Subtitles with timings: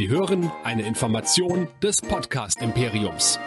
[0.00, 3.38] Sie hören eine Information des Podcast Imperiums.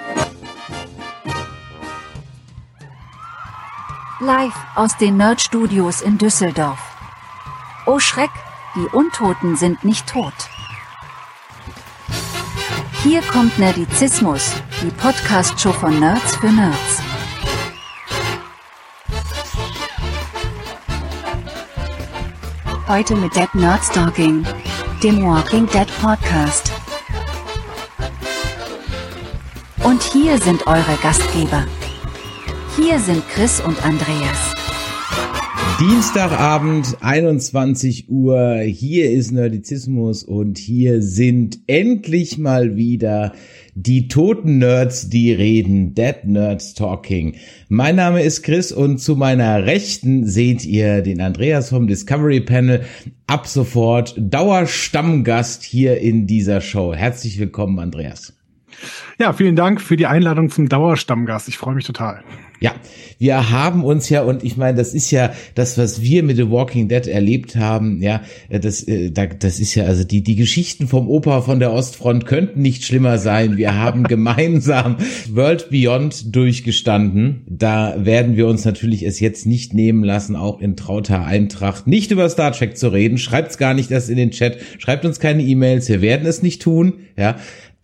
[4.20, 6.78] Live aus den Nerd Studios in Düsseldorf.
[7.88, 8.30] Oh Schreck,
[8.76, 10.32] die Untoten sind nicht tot.
[13.02, 17.02] Hier kommt Nerdizismus, die Podcast-Show von Nerds für Nerds.
[22.88, 24.46] Heute mit Dead Nerd Stalking,
[25.04, 26.72] dem Walking Dead Podcast.
[29.84, 31.66] Und hier sind eure Gastgeber.
[32.78, 34.54] Hier sind Chris und Andreas.
[35.78, 38.60] Dienstagabend, 21 Uhr.
[38.60, 43.34] Hier ist Nerdizismus und hier sind endlich mal wieder
[43.76, 45.96] die toten Nerds, die reden.
[45.96, 47.36] Dead Nerds Talking.
[47.70, 52.82] Mein Name ist Chris und zu meiner Rechten seht ihr den Andreas vom Discovery Panel.
[53.26, 56.94] Ab sofort Dauerstammgast hier in dieser Show.
[56.94, 58.34] Herzlich willkommen, Andreas.
[59.20, 61.48] Ja, vielen Dank für die Einladung zum Dauerstammgast.
[61.48, 62.24] Ich freue mich total.
[62.64, 62.76] Ja,
[63.20, 66.50] wir haben uns ja, und ich meine, das ist ja das, was wir mit The
[66.50, 71.10] Walking Dead erlebt haben, ja, das, äh, das ist ja, also die, die Geschichten vom
[71.10, 73.58] Opa von der Ostfront könnten nicht schlimmer sein.
[73.58, 74.96] Wir haben gemeinsam
[75.30, 77.42] World Beyond durchgestanden.
[77.50, 82.12] Da werden wir uns natürlich es jetzt nicht nehmen lassen, auch in trauter Eintracht, nicht
[82.12, 83.18] über Star Trek zu reden.
[83.18, 86.62] Schreibt's gar nicht erst in den Chat, schreibt uns keine E-Mails, wir werden es nicht
[86.62, 87.36] tun, ja.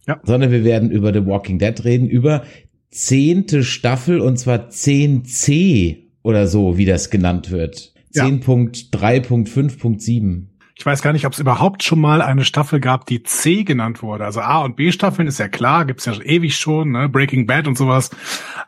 [0.09, 0.19] Ja.
[0.23, 2.43] sondern wir werden über The Walking Dead reden, über
[2.89, 7.93] zehnte Staffel und zwar 10c oder so, wie das genannt wird.
[8.15, 10.47] 10.3.5.7.
[10.75, 14.01] Ich weiß gar nicht, ob es überhaupt schon mal eine Staffel gab, die C genannt
[14.01, 14.25] wurde.
[14.25, 17.07] Also A und B Staffeln ist ja klar, gibt's ja schon ewig schon, ne?
[17.07, 18.09] Breaking Bad und sowas.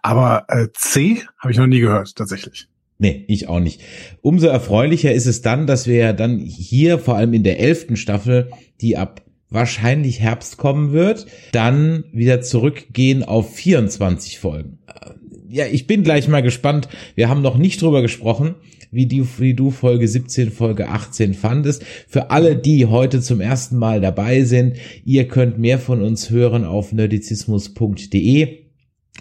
[0.04, 2.68] Aber äh, C habe ich noch nie gehört, tatsächlich.
[3.00, 3.82] Nee, ich auch nicht.
[4.22, 7.96] Umso erfreulicher ist es dann, dass wir ja dann hier, vor allem in der elften
[7.96, 14.80] Staffel, die ab wahrscheinlich Herbst kommen wird, dann wieder zurückgehen auf 24 Folgen.
[14.88, 15.12] Äh,
[15.50, 16.88] ja, ich bin gleich mal gespannt.
[17.14, 18.56] Wir haben noch nicht drüber gesprochen,
[18.90, 21.84] wie, die, wie du Folge 17, Folge 18 fandest.
[22.08, 26.64] Für alle, die heute zum ersten Mal dabei sind, ihr könnt mehr von uns hören
[26.64, 28.61] auf nerdizismus.de.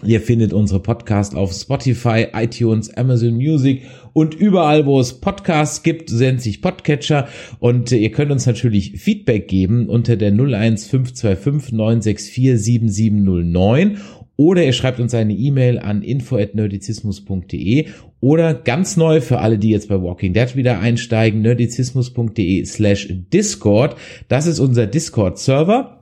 [0.03, 6.09] Ihr findet unsere Podcast auf Spotify, iTunes, Amazon Music und überall, wo es Podcasts gibt,
[6.09, 7.27] sind sich Podcatcher
[7.59, 13.97] und äh, ihr könnt uns natürlich Feedback geben unter der 01525 964 7709
[14.37, 17.85] oder ihr schreibt uns eine E-Mail an info@nerdizismus.de
[18.21, 23.95] oder ganz neu für alle, die jetzt bei Walking Dead wieder einsteigen, nerdizismus.de slash Discord.
[24.29, 26.00] Das ist unser Discord-Server.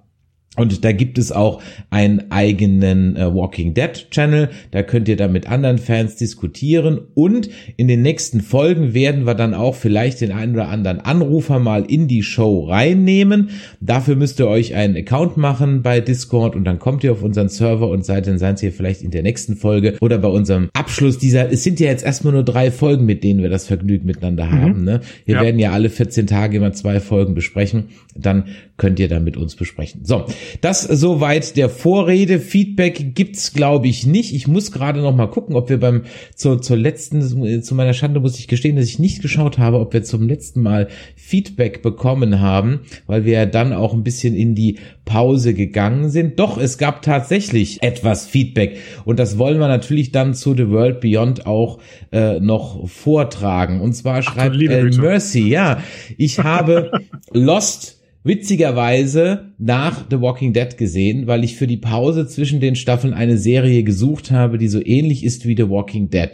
[0.60, 4.50] Und da gibt es auch einen eigenen äh, Walking Dead Channel.
[4.72, 7.00] Da könnt ihr dann mit anderen Fans diskutieren.
[7.14, 11.60] Und in den nächsten Folgen werden wir dann auch vielleicht den einen oder anderen Anrufer
[11.60, 13.52] mal in die Show reinnehmen.
[13.80, 17.50] Dafür müsst ihr euch einen Account machen bei Discord und dann kommt ihr auf unseren
[17.50, 21.18] Server und seid dann seid ihr vielleicht in der nächsten Folge oder bei unserem Abschluss
[21.18, 21.52] dieser.
[21.52, 24.62] Es sind ja jetzt erstmal nur drei Folgen, mit denen wir das Vergnügen miteinander mhm.
[24.62, 24.84] haben.
[24.84, 25.02] Ne?
[25.26, 25.42] Wir ja.
[25.42, 27.86] werden ja alle 14 Tage immer zwei Folgen besprechen.
[28.16, 28.46] Dann
[28.78, 30.06] könnt ihr dann mit uns besprechen.
[30.06, 30.26] So.
[30.62, 32.40] Das soweit der Vorrede.
[32.40, 34.34] Feedback gibt's glaube ich nicht.
[34.34, 36.04] Ich muss gerade noch mal gucken, ob wir beim
[36.36, 39.94] zur, zur letzten zu meiner Schande muss ich gestehen, dass ich nicht geschaut habe, ob
[39.94, 44.56] wir zum letzten Mal Feedback bekommen haben, weil wir ja dann auch ein bisschen in
[44.56, 46.40] die Pause gegangen sind.
[46.40, 51.02] Doch es gab tatsächlich etwas Feedback und das wollen wir natürlich dann zu The World
[51.02, 51.80] Beyond auch
[52.12, 53.82] äh, noch vortragen.
[53.82, 55.82] Und zwar schreibt Ach, Mercy, ja,
[56.18, 56.92] ich habe
[57.32, 63.14] Lost witzigerweise nach The Walking Dead gesehen, weil ich für die Pause zwischen den Staffeln
[63.14, 66.32] eine Serie gesucht habe, die so ähnlich ist wie The Walking Dead.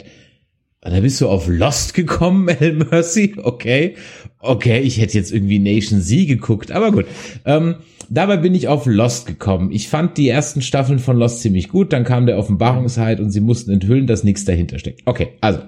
[0.80, 3.34] Da bist du auf Lost gekommen, El Mercy?
[3.42, 3.94] Okay.
[4.38, 7.06] Okay, ich hätte jetzt irgendwie Nation Z geguckt, aber gut.
[7.44, 7.76] Ähm,
[8.08, 9.72] dabei bin ich auf Lost gekommen.
[9.72, 13.40] Ich fand die ersten Staffeln von Lost ziemlich gut, dann kam der Offenbarungsheit und sie
[13.40, 15.02] mussten enthüllen, dass nichts dahinter steckt.
[15.06, 15.60] Okay, also,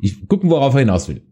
[0.00, 1.22] ich gucken, worauf er hinaus will.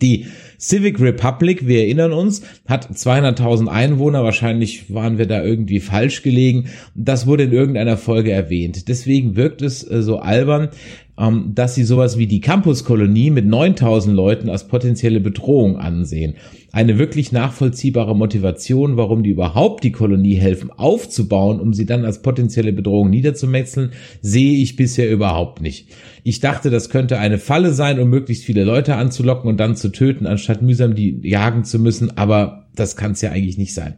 [0.00, 0.26] Die
[0.58, 4.24] Civic Republic, wir erinnern uns, hat 200.000 Einwohner.
[4.24, 6.68] Wahrscheinlich waren wir da irgendwie falsch gelegen.
[6.94, 8.88] Das wurde in irgendeiner Folge erwähnt.
[8.88, 10.70] Deswegen wirkt es äh, so albern,
[11.18, 16.34] ähm, dass sie sowas wie die Campuskolonie mit 9000 Leuten als potenzielle Bedrohung ansehen.
[16.72, 22.22] Eine wirklich nachvollziehbare Motivation, warum die überhaupt die Kolonie helfen aufzubauen, um sie dann als
[22.22, 25.88] potenzielle Bedrohung niederzumetzeln, sehe ich bisher überhaupt nicht.
[26.24, 29.90] Ich dachte, das könnte eine Falle sein, um möglichst viele Leute anzulocken und dann zu
[29.90, 33.94] töten, anstatt mühsam die jagen zu müssen, aber das kann es ja eigentlich nicht sein.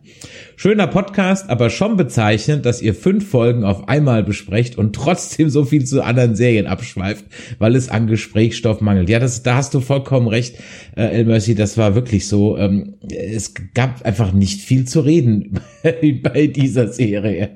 [0.57, 5.65] Schöner Podcast, aber schon bezeichnend, dass ihr fünf Folgen auf einmal besprecht und trotzdem so
[5.65, 7.25] viel zu anderen Serien abschweift,
[7.59, 9.09] weil es an Gesprächsstoff mangelt.
[9.09, 10.57] Ja, das, da hast du vollkommen recht,
[10.97, 12.57] äh, El Mercy, das war wirklich so.
[12.59, 15.61] Ähm, es gab einfach nicht viel zu reden
[16.23, 17.51] bei dieser Serie.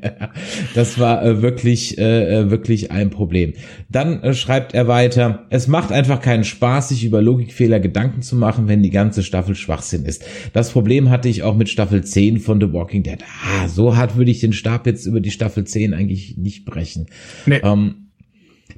[0.75, 3.53] Das war äh, wirklich, äh, äh, wirklich ein Problem.
[3.89, 8.37] Dann äh, schreibt er weiter, es macht einfach keinen Spaß, sich über Logikfehler Gedanken zu
[8.37, 10.25] machen, wenn die ganze Staffel Schwachsinn ist.
[10.53, 13.19] Das Problem hatte ich auch mit Staffel 10 von The Walking Dead.
[13.45, 17.07] Ah, so hart würde ich den Stab jetzt über die Staffel 10 eigentlich nicht brechen.
[17.47, 17.61] Nee.
[17.63, 18.00] Ähm,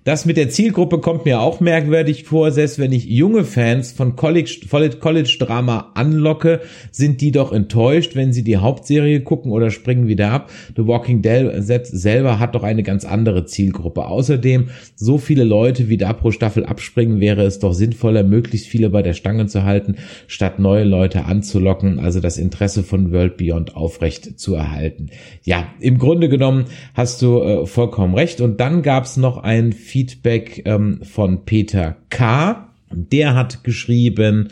[0.05, 4.17] das mit der Zielgruppe kommt mir auch merkwürdig vor, selbst wenn ich junge Fans von
[4.17, 4.67] College,
[4.99, 6.61] College Drama anlocke,
[6.91, 10.51] sind die doch enttäuscht, wenn sie die Hauptserie gucken oder springen wieder ab.
[10.77, 14.07] The Walking Dead selber hat doch eine ganz andere Zielgruppe.
[14.07, 18.91] Außerdem, so viele Leute wie da pro Staffel abspringen, wäre es doch sinnvoller, möglichst viele
[18.91, 19.97] bei der Stange zu halten,
[20.27, 25.11] statt neue Leute anzulocken, also das Interesse von World Beyond aufrecht zu erhalten.
[25.45, 26.65] Ja, im Grunde genommen
[26.95, 28.41] hast du äh, vollkommen recht.
[28.41, 32.67] Und dann gab es noch ein Feedback ähm, von Peter K.
[32.91, 34.49] Der hat geschrieben,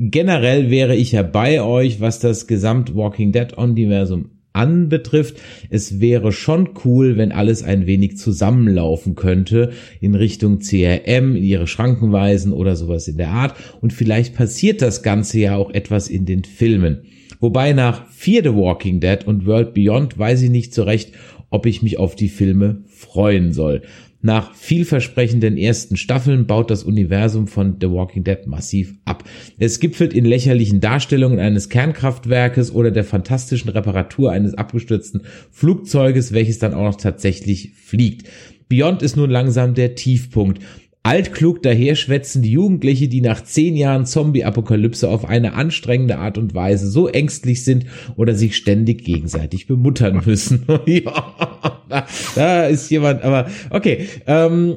[0.00, 5.40] generell wäre ich ja bei euch, was das Gesamt Walking Dead Universum anbetrifft.
[5.70, 9.70] Es wäre schon cool, wenn alles ein wenig zusammenlaufen könnte
[10.00, 13.54] in Richtung CRM, in ihre Schranken weisen oder sowas in der Art.
[13.80, 17.02] Und vielleicht passiert das Ganze ja auch etwas in den Filmen.
[17.38, 21.12] Wobei nach Fear the Walking Dead und World Beyond weiß ich nicht so recht,
[21.48, 23.82] ob ich mich auf die Filme freuen soll.
[24.22, 29.24] Nach vielversprechenden ersten Staffeln baut das Universum von The Walking Dead massiv ab.
[29.58, 36.58] Es gipfelt in lächerlichen Darstellungen eines Kernkraftwerkes oder der fantastischen Reparatur eines abgestürzten Flugzeuges, welches
[36.58, 38.28] dann auch noch tatsächlich fliegt.
[38.68, 40.60] Beyond ist nun langsam der Tiefpunkt
[41.02, 46.88] altklug daherschwätzen die Jugendliche, die nach zehn Jahren Zombie-Apokalypse auf eine anstrengende Art und Weise
[46.88, 47.86] so ängstlich sind
[48.16, 50.66] oder sich ständig gegenseitig bemuttern müssen.
[50.86, 54.08] ja, da, da ist jemand, aber okay.
[54.26, 54.76] Ähm,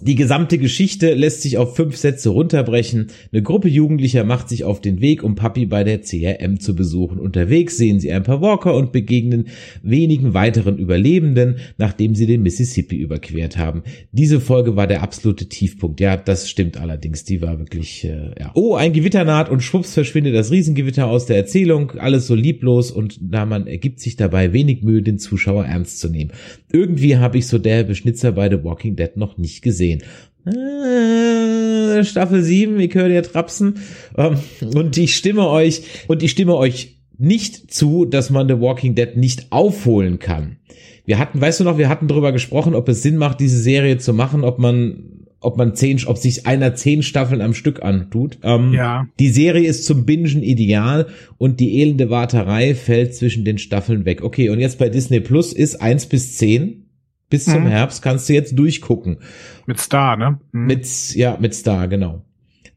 [0.00, 3.08] die gesamte Geschichte lässt sich auf fünf Sätze runterbrechen.
[3.32, 7.18] Eine Gruppe Jugendlicher macht sich auf den Weg, um Papi bei der CRM zu besuchen.
[7.18, 9.46] Unterwegs sehen sie ein paar Walker und begegnen
[9.82, 13.82] wenigen weiteren Überlebenden, nachdem sie den Mississippi überquert haben.
[14.10, 16.00] Diese Folge war der absolute Tiefpunkt.
[16.00, 17.24] Ja, das stimmt allerdings.
[17.24, 18.50] Die war wirklich, äh, ja.
[18.54, 21.92] Oh, ein Gewitter naht und schwupps verschwindet das Riesengewitter aus der Erzählung.
[21.92, 26.08] Alles so lieblos und da man ergibt sich dabei wenig Mühe, den Zuschauer ernst zu
[26.08, 26.32] nehmen.
[26.72, 30.02] Irgendwie habe ich so der Beschnitzer bei The Walking Dead noch nicht gesehen sehen.
[30.46, 33.80] Äh, Staffel 7, ich höre dir trapsen.
[34.16, 34.38] Ähm,
[34.74, 39.16] und ich stimme euch, und ich stimme euch nicht zu, dass man The Walking Dead
[39.16, 40.56] nicht aufholen kann.
[41.06, 43.98] Wir hatten, weißt du noch, wir hatten darüber gesprochen, ob es Sinn macht, diese Serie
[43.98, 45.10] zu machen, ob man
[45.40, 48.38] ob man zehn, ob sich einer zehn Staffeln am Stück antut.
[48.42, 49.06] Ähm, ja.
[49.18, 54.22] Die Serie ist zum Bingen ideal und die elende Warterei fällt zwischen den Staffeln weg.
[54.22, 56.83] Okay, und jetzt bei Disney Plus ist eins bis zehn
[57.34, 57.68] bis zum mhm.
[57.68, 59.16] Herbst kannst du jetzt durchgucken.
[59.66, 60.38] Mit Star, ne?
[60.52, 60.66] Mhm.
[60.66, 62.22] Mit, ja, mit Star, genau.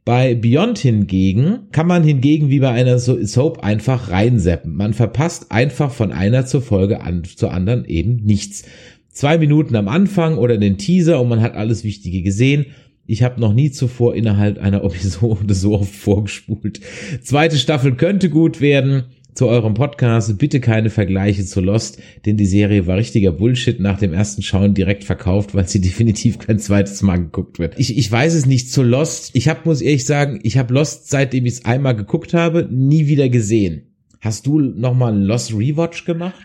[0.04, 4.76] Bei Beyond hingegen kann man hingegen wie bei einer Soap einfach reinseppen.
[4.76, 8.64] Man verpasst einfach von einer zur Folge an, zur anderen eben nichts.
[9.10, 12.66] Zwei Minuten am Anfang oder den Teaser und man hat alles Wichtige gesehen.
[13.06, 16.82] Ich habe noch nie zuvor innerhalb einer Episode so oft vorgespult.
[17.22, 19.04] Zweite Staffel könnte gut werden
[19.38, 20.36] zu eurem Podcast.
[20.40, 24.74] Bitte keine Vergleiche zu Lost, denn die Serie war richtiger Bullshit nach dem ersten Schauen
[24.74, 27.76] direkt verkauft, weil sie definitiv kein zweites Mal geguckt wird.
[27.78, 29.30] Ich, ich weiß es nicht zu Lost.
[29.34, 33.08] Ich habe, muss ehrlich sagen, ich habe Lost, seitdem ich es einmal geguckt habe, nie
[33.08, 33.84] wieder gesehen.
[34.20, 36.44] Hast du nochmal Lost Rewatch gemacht?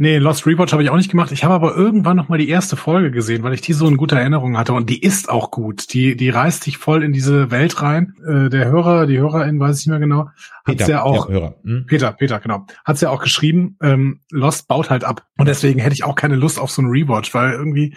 [0.00, 1.32] Nee, Lost Rewatch habe ich auch nicht gemacht.
[1.32, 3.96] Ich habe aber irgendwann noch mal die erste Folge gesehen, weil ich die so in
[3.96, 4.72] guter Erinnerung hatte.
[4.72, 5.92] Und die ist auch gut.
[5.92, 8.14] Die, die reißt sich voll in diese Welt rein.
[8.24, 10.28] Äh, der Hörer, die Hörerin, weiß ich nicht mehr genau,
[10.64, 11.28] hat's ja auch.
[11.28, 11.56] Hörer.
[11.64, 11.86] Hm?
[11.88, 12.64] Peter, Peter, genau.
[12.84, 13.76] Hat's ja auch geschrieben.
[13.82, 15.26] Ähm, Lost baut halt ab.
[15.36, 17.96] Und deswegen hätte ich auch keine Lust auf so einen Rewatch, weil irgendwie,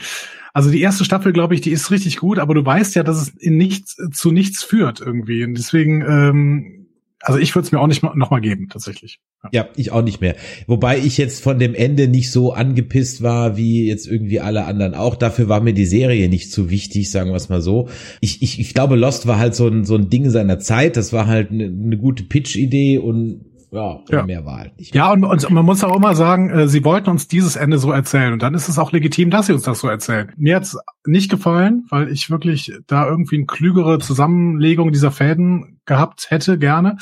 [0.54, 3.22] also die erste Staffel, glaube ich, die ist richtig gut, aber du weißt ja, dass
[3.22, 5.44] es in nichts zu nichts führt irgendwie.
[5.44, 6.81] Und deswegen ähm,
[7.22, 9.20] also ich würde es mir auch nicht noch mal geben, tatsächlich.
[9.44, 9.50] Ja.
[9.51, 9.70] ja.
[9.75, 10.36] ich auch nicht mehr.
[10.68, 14.96] Wobei ich jetzt von dem Ende nicht so angepisst war, wie jetzt irgendwie alle anderen
[14.96, 15.16] auch.
[15.16, 17.90] Dafür war mir die Serie nicht zu wichtig, sagen wir es mal so.
[18.22, 20.98] Ich, ich, ich glaube, Lost war halt so ein, so ein Ding seiner Zeit.
[20.98, 24.24] Das war halt eine, eine gute Pitch-Idee und ja, ja.
[24.24, 24.94] mehr war halt nicht.
[24.94, 27.92] Ja, und, und man muss auch immer sagen, äh, sie wollten uns dieses Ende so
[27.92, 30.32] erzählen und dann ist es auch legitim, dass sie uns das so erzählen.
[30.36, 36.30] Mir hat's nicht gefallen, weil ich wirklich da irgendwie eine klügere Zusammenlegung dieser Fäden gehabt
[36.30, 36.98] hätte, gerne.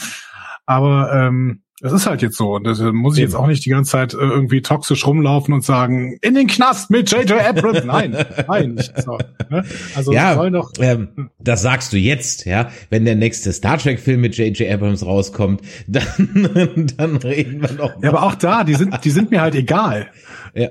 [0.68, 2.56] Aber ähm, Das ist halt jetzt so.
[2.56, 5.64] Und das muss ich jetzt auch nicht die ganze Zeit äh, irgendwie toxisch rumlaufen und
[5.64, 7.40] sagen, in den Knast mit J.J.
[7.42, 7.84] Abrams.
[7.86, 8.18] Nein,
[8.48, 9.18] nein, nicht so.
[9.50, 9.64] Ne?
[9.96, 10.72] Also ja, soll doch.
[10.80, 12.70] Ähm, das sagst du jetzt, ja.
[12.90, 14.70] Wenn der nächste Star Trek-Film mit J.J.
[14.70, 17.96] Abrams rauskommt, dann, dann reden wir noch.
[17.96, 18.04] Mal.
[18.04, 20.08] Ja, aber auch da, die sind, die sind mir halt egal.
[20.54, 20.70] Ja.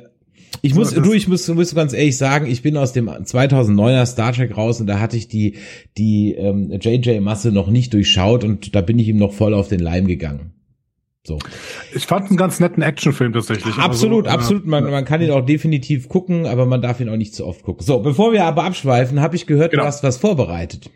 [0.60, 4.06] Ich muss, so, du, ich muss, muss ganz ehrlich sagen, ich bin aus dem 2009er
[4.06, 5.56] Star Trek raus und da hatte ich die,
[5.96, 9.80] die ähm, JJ-Masse noch nicht durchschaut und da bin ich ihm noch voll auf den
[9.80, 10.57] Leim gegangen.
[11.28, 11.38] So.
[11.94, 13.76] Ich fand einen ganz netten Actionfilm tatsächlich.
[13.76, 14.66] Absolut, also, absolut.
[14.66, 17.62] Man, man kann ihn auch definitiv gucken, aber man darf ihn auch nicht zu oft
[17.62, 17.84] gucken.
[17.84, 19.82] So, bevor wir aber abschweifen, habe ich gehört, genau.
[19.82, 20.90] du hast was vorbereitet.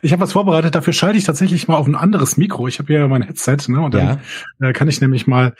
[0.00, 0.74] Ich habe was vorbereitet.
[0.74, 2.66] Dafür schalte ich tatsächlich mal auf ein anderes Mikro.
[2.68, 3.82] Ich habe ja mein Headset, ne?
[3.82, 4.20] Und dann
[4.60, 4.68] ja.
[4.68, 5.54] äh, kann ich nämlich mal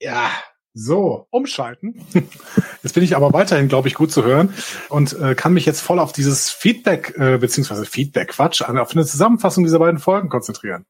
[0.00, 0.30] ja
[0.72, 2.00] so umschalten.
[2.84, 4.54] Jetzt bin ich aber weiterhin, glaube ich, gut zu hören
[4.88, 9.04] und äh, kann mich jetzt voll auf dieses Feedback äh, beziehungsweise Feedback Quatsch, auf eine
[9.04, 10.86] Zusammenfassung dieser beiden Folgen konzentrieren.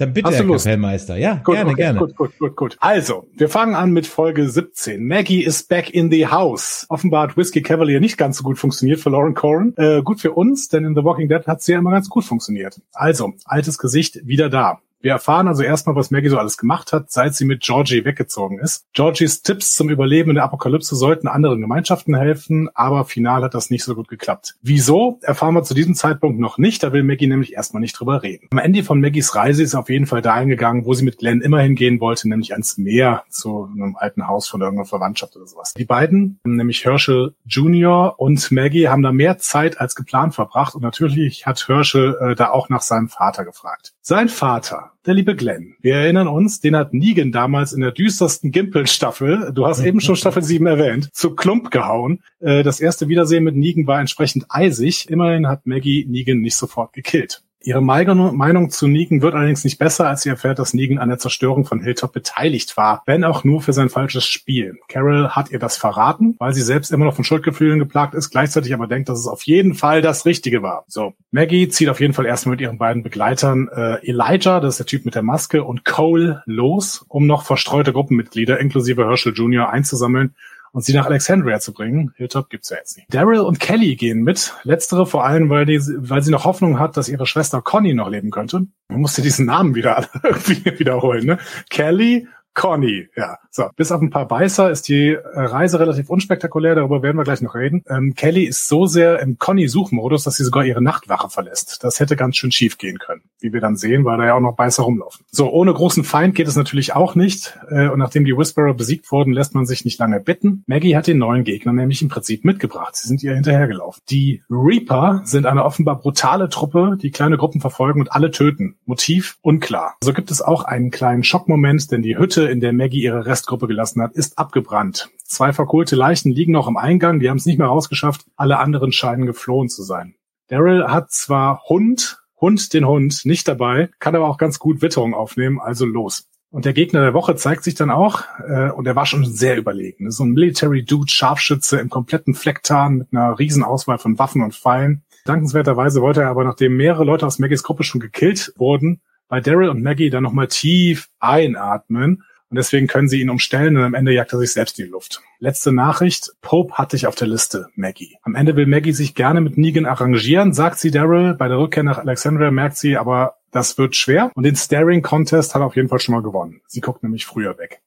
[0.00, 1.18] Dann bitte, Herr Kapellmeister.
[1.18, 1.98] Ja, gut, gerne, okay, gerne.
[1.98, 2.76] Gut, gut, gut, gut.
[2.80, 5.06] Also, wir fangen an mit Folge 17.
[5.06, 6.86] Maggie is back in the house.
[6.88, 9.74] Offenbar hat Whiskey Cavalier nicht ganz so gut funktioniert für Lauren Coren.
[9.76, 12.24] Äh, gut für uns, denn in The Walking Dead hat sie ja immer ganz gut
[12.24, 12.80] funktioniert.
[12.94, 14.80] Also, altes Gesicht wieder da.
[15.02, 18.58] Wir erfahren also erstmal, was Maggie so alles gemacht hat, seit sie mit Georgie weggezogen
[18.58, 18.84] ist.
[18.92, 23.70] Georgies Tipps zum Überleben in der Apokalypse sollten anderen Gemeinschaften helfen, aber final hat das
[23.70, 24.56] nicht so gut geklappt.
[24.60, 28.22] Wieso, erfahren wir zu diesem Zeitpunkt noch nicht, da will Maggie nämlich erstmal nicht drüber
[28.22, 28.48] reden.
[28.50, 31.40] Am Ende von Maggies Reise ist auf jeden Fall dahin gegangen, wo sie mit Glenn
[31.40, 35.72] immer hingehen wollte, nämlich ans Meer, zu einem alten Haus von irgendeiner Verwandtschaft oder sowas.
[35.78, 38.16] Die beiden, nämlich Herschel Jr.
[38.18, 42.50] und Maggie, haben da mehr Zeit als geplant verbracht und natürlich hat Herschel äh, da
[42.50, 43.94] auch nach seinem Vater gefragt.
[44.10, 45.76] Sein Vater, der liebe Glenn.
[45.82, 50.16] Wir erinnern uns, den hat Negan damals in der düstersten Gimpel-Staffel, du hast eben schon
[50.16, 52.20] Staffel 7 erwähnt, zu Klump gehauen.
[52.40, 55.08] Äh, das erste Wiedersehen mit Negan war entsprechend eisig.
[55.08, 57.44] Immerhin hat Maggie Negan nicht sofort gekillt.
[57.62, 61.18] Ihre Meinung zu Negan wird allerdings nicht besser, als sie erfährt, dass Negan an der
[61.18, 64.78] Zerstörung von Hilltop beteiligt war, wenn auch nur für sein falsches Spiel.
[64.88, 68.72] Carol hat ihr das verraten, weil sie selbst immer noch von Schuldgefühlen geplagt ist, gleichzeitig
[68.72, 70.84] aber denkt, dass es auf jeden Fall das Richtige war.
[70.88, 74.78] So, Maggie zieht auf jeden Fall erstmal mit ihren beiden Begleitern äh, Elijah, das ist
[74.78, 79.68] der Typ mit der Maske, und Cole los, um noch verstreute Gruppenmitglieder inklusive Herschel Jr.
[79.68, 80.34] einzusammeln
[80.72, 82.12] und sie nach Alexandria zu bringen.
[82.16, 83.12] Hilltop gibt's ja jetzt nicht.
[83.12, 84.54] Daryl und Kelly gehen mit.
[84.62, 88.08] Letztere vor allem, weil, die, weil sie noch Hoffnung hat, dass ihre Schwester Connie noch
[88.08, 88.66] leben könnte.
[88.88, 90.08] Man musste diesen Namen wieder
[90.78, 91.26] wiederholen.
[91.26, 91.38] Ne?
[91.68, 93.38] Kelly Conny, ja.
[93.50, 97.24] So, bis auf ein paar Beißer ist die äh, Reise relativ unspektakulär, darüber werden wir
[97.24, 97.84] gleich noch reden.
[97.88, 101.82] Ähm, Kelly ist so sehr im Conny-Suchmodus, dass sie sogar ihre Nachtwache verlässt.
[101.82, 104.40] Das hätte ganz schön schief gehen können, wie wir dann sehen, weil da ja auch
[104.40, 105.24] noch Beißer rumlaufen.
[105.30, 107.58] So, ohne großen Feind geht es natürlich auch nicht.
[107.70, 110.62] Äh, und nachdem die Whisperer besiegt wurden, lässt man sich nicht lange bitten.
[110.66, 112.94] Maggie hat den neuen Gegner nämlich im Prinzip mitgebracht.
[112.94, 114.02] Sie sind ihr hinterhergelaufen.
[114.10, 118.76] Die Reaper sind eine offenbar brutale Truppe, die kleine Gruppen verfolgen und alle töten.
[118.86, 119.96] Motiv unklar.
[120.02, 123.26] So gibt es auch einen kleinen Schockmoment, denn die Hütte Hütte, in der Maggie ihre
[123.26, 125.10] Restgruppe gelassen hat, ist abgebrannt.
[125.24, 128.24] Zwei verkohlte Leichen liegen noch am Eingang, die haben es nicht mehr rausgeschafft.
[128.36, 130.14] Alle anderen scheinen geflohen zu sein.
[130.48, 135.14] Daryl hat zwar Hund, Hund den Hund, nicht dabei, kann aber auch ganz gut Witterung
[135.14, 136.26] aufnehmen, also los.
[136.50, 139.56] Und der Gegner der Woche zeigt sich dann auch, äh, und er war schon sehr
[139.56, 140.10] überlegen.
[140.10, 144.54] So ein Military Dude, Scharfschütze im kompletten Flecktarn mit einer riesen Auswahl von Waffen und
[144.54, 145.04] Pfeilen.
[145.26, 149.68] Dankenswerterweise wollte er aber, nachdem mehrere Leute aus Maggies Gruppe schon gekillt wurden, bei Daryl
[149.68, 154.12] und Maggie dann nochmal tief einatmen und deswegen können sie ihn umstellen und am Ende
[154.12, 155.22] jagt er sich selbst in die Luft.
[155.38, 156.32] Letzte Nachricht.
[156.42, 158.16] Pope hat dich auf der Liste, Maggie.
[158.22, 161.34] Am Ende will Maggie sich gerne mit Negan arrangieren, sagt sie Daryl.
[161.34, 164.32] Bei der Rückkehr nach Alexandria merkt sie aber, das wird schwer.
[164.34, 166.60] Und den Staring Contest hat er auf jeden Fall schon mal gewonnen.
[166.66, 167.80] Sie guckt nämlich früher weg.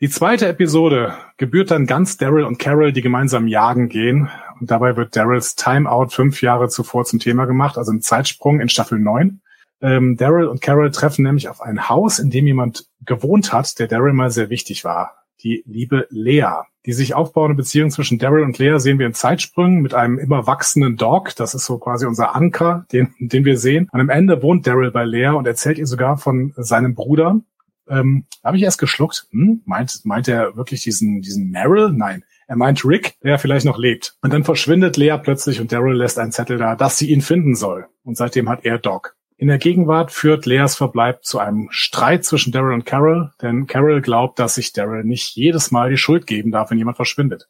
[0.00, 4.30] Die zweite Episode gebührt dann ganz Daryl und Carol, die gemeinsam jagen gehen.
[4.60, 8.68] Und dabei wird Daryls Timeout fünf Jahre zuvor zum Thema gemacht, also ein Zeitsprung in
[8.68, 9.40] Staffel 9.
[9.82, 13.88] Ähm, Daryl und Carol treffen nämlich auf ein Haus, in dem jemand gewohnt hat, der
[13.88, 15.16] Daryl mal sehr wichtig war.
[15.42, 16.62] Die liebe Lea.
[16.86, 20.46] Die sich aufbauende Beziehung zwischen Daryl und Lea sehen wir in Zeitsprüngen mit einem immer
[20.46, 21.34] wachsenden Dog.
[21.36, 23.88] Das ist so quasi unser Anker, den, den wir sehen.
[23.92, 27.40] Und am Ende wohnt Daryl bei Lea und erzählt ihr sogar von seinem Bruder.
[27.88, 29.26] Ähm, habe ich erst geschluckt.
[29.30, 29.62] Hm?
[29.64, 31.92] Meint, meint er wirklich diesen, diesen Meryl?
[31.92, 32.24] Nein.
[32.46, 34.16] Er meint Rick, der vielleicht noch lebt.
[34.22, 37.54] Und dann verschwindet Lea plötzlich und Daryl lässt einen Zettel da, dass sie ihn finden
[37.54, 37.86] soll.
[38.04, 39.16] Und seitdem hat er Doc.
[39.42, 44.00] In der Gegenwart führt Leas Verbleib zu einem Streit zwischen Daryl und Carol, denn Carol
[44.00, 47.48] glaubt, dass sich Daryl nicht jedes Mal die Schuld geben darf, wenn jemand verschwindet.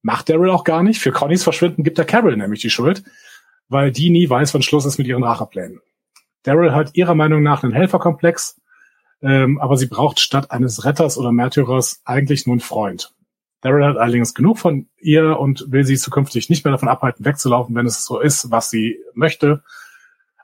[0.00, 0.98] Macht Daryl auch gar nicht.
[0.98, 3.04] Für Connys Verschwinden gibt er Carol nämlich die Schuld,
[3.68, 5.82] weil die nie weiß, wann Schluss ist mit ihren Racheplänen.
[6.42, 8.58] Daryl hat ihrer Meinung nach einen Helferkomplex,
[9.20, 13.12] ähm, aber sie braucht statt eines Retters oder Märtyrers eigentlich nur einen Freund.
[13.60, 17.74] Daryl hat allerdings genug von ihr und will sie zukünftig nicht mehr davon abhalten, wegzulaufen,
[17.74, 19.62] wenn es so ist, was sie möchte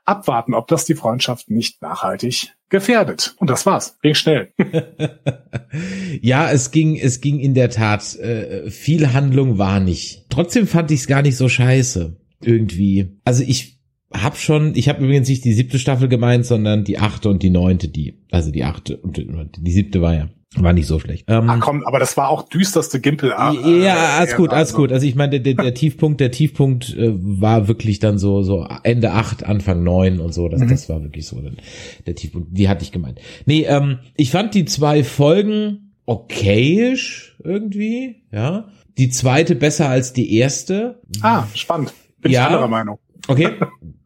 [0.05, 3.35] abwarten, ob das die Freundschaft nicht nachhaltig gefährdet.
[3.37, 3.97] Und das war's.
[4.01, 4.51] Ging schnell.
[6.21, 8.15] ja, es ging, es ging in der Tat.
[8.17, 10.25] Äh, viel Handlung war nicht.
[10.29, 12.17] Trotzdem fand ich es gar nicht so scheiße.
[12.41, 13.19] Irgendwie.
[13.23, 13.79] Also ich
[14.11, 17.49] hab schon, ich habe übrigens nicht die siebte Staffel gemeint, sondern die achte und die
[17.49, 19.17] neunte, die, also die achte und
[19.57, 21.25] die siebte war ja war nicht so schlecht.
[21.27, 23.31] Ähm, Ach komm, aber das war auch düsterste Gimpel.
[23.31, 24.77] Äh, ja, alles gut, alles also.
[24.77, 24.91] gut.
[24.91, 29.11] Also ich meine, der, der Tiefpunkt, der Tiefpunkt äh, war wirklich dann so so Ende
[29.11, 30.49] acht, Anfang neun und so.
[30.49, 30.69] Das, mhm.
[30.69, 31.57] das war wirklich so dann
[32.05, 32.49] der Tiefpunkt.
[32.51, 33.19] Die hatte ich gemeint.
[33.45, 38.67] Nee, ähm, ich fand die zwei Folgen okayisch irgendwie, ja.
[38.97, 41.01] Die zweite besser als die erste.
[41.21, 41.93] Ah, spannend.
[42.21, 42.99] Bin ja, ich anderer Meinung.
[43.27, 43.49] Okay.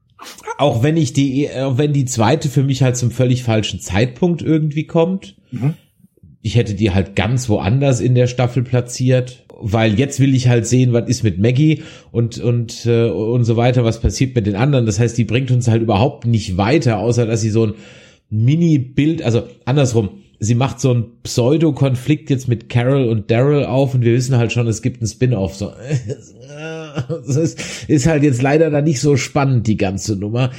[0.57, 4.41] auch wenn ich die, auch wenn die zweite für mich halt zum völlig falschen Zeitpunkt
[4.41, 5.35] irgendwie kommt.
[5.51, 5.73] Mhm
[6.41, 10.67] ich hätte die halt ganz woanders in der Staffel platziert, weil jetzt will ich halt
[10.67, 14.55] sehen, was ist mit Maggie und und äh, und so weiter, was passiert mit den
[14.55, 14.85] anderen.
[14.85, 17.73] Das heißt, die bringt uns halt überhaupt nicht weiter, außer dass sie so ein
[18.29, 24.03] Mini-Bild, also andersrum, sie macht so einen Pseudo-Konflikt jetzt mit Carol und Daryl auf und
[24.03, 25.55] wir wissen halt schon, es gibt einen Spin-off.
[25.55, 25.71] So.
[27.09, 30.49] Das ist, ist halt jetzt leider da nicht so spannend, die ganze Nummer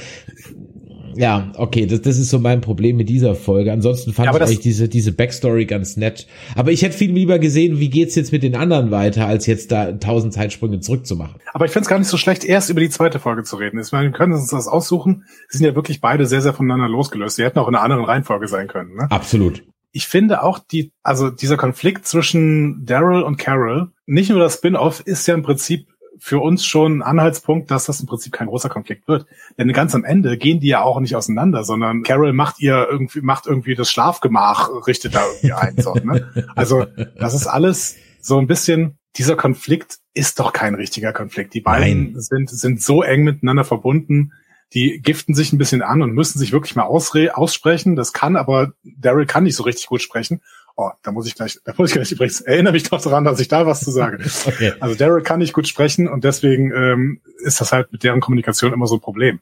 [1.19, 3.73] ja, okay, das, das ist so mein Problem mit dieser Folge.
[3.73, 6.27] Ansonsten fand ja, ich eigentlich diese, diese Backstory ganz nett.
[6.55, 9.73] Aber ich hätte viel lieber gesehen, wie geht's jetzt mit den anderen weiter, als jetzt
[9.73, 11.35] da tausend Zeitsprünge zurückzumachen.
[11.51, 13.81] Aber ich finde es gar nicht so schlecht, erst über die zweite Folge zu reden.
[13.81, 15.25] Ich meine, wir können uns das aussuchen.
[15.49, 17.35] Sie sind ja wirklich beide sehr, sehr voneinander losgelöst.
[17.35, 18.95] Sie hätten auch in einer anderen Reihenfolge sein können.
[18.95, 19.07] Ne?
[19.11, 19.65] Absolut.
[19.91, 25.01] Ich finde auch die, also dieser Konflikt zwischen Daryl und Carol, nicht nur das Spin-off,
[25.01, 25.87] ist ja im Prinzip
[26.19, 29.25] für uns schon ein Anhaltspunkt, dass das im Prinzip kein großer Konflikt wird.
[29.57, 33.21] Denn ganz am Ende gehen die ja auch nicht auseinander, sondern Carol macht ihr irgendwie,
[33.21, 35.75] macht irgendwie das Schlafgemach, richtet da irgendwie ein.
[35.77, 36.49] So, ne?
[36.55, 36.85] Also
[37.17, 41.53] das ist alles so ein bisschen, dieser Konflikt ist doch kein richtiger Konflikt.
[41.53, 44.33] Die beiden sind, sind so eng miteinander verbunden,
[44.73, 47.95] die giften sich ein bisschen an und müssen sich wirklich mal aussprechen.
[47.95, 50.41] Das kann, aber Daryl kann nicht so richtig gut sprechen.
[50.81, 53.41] Oh, da muss ich gleich, da muss ich gleich übrigens, erinnere mich doch daran, dass
[53.41, 54.23] ich da was zu sagen.
[54.45, 54.71] okay.
[54.79, 58.71] Also Daryl kann nicht gut sprechen und deswegen ähm, ist das halt mit deren Kommunikation
[58.71, 59.41] immer so ein Problem.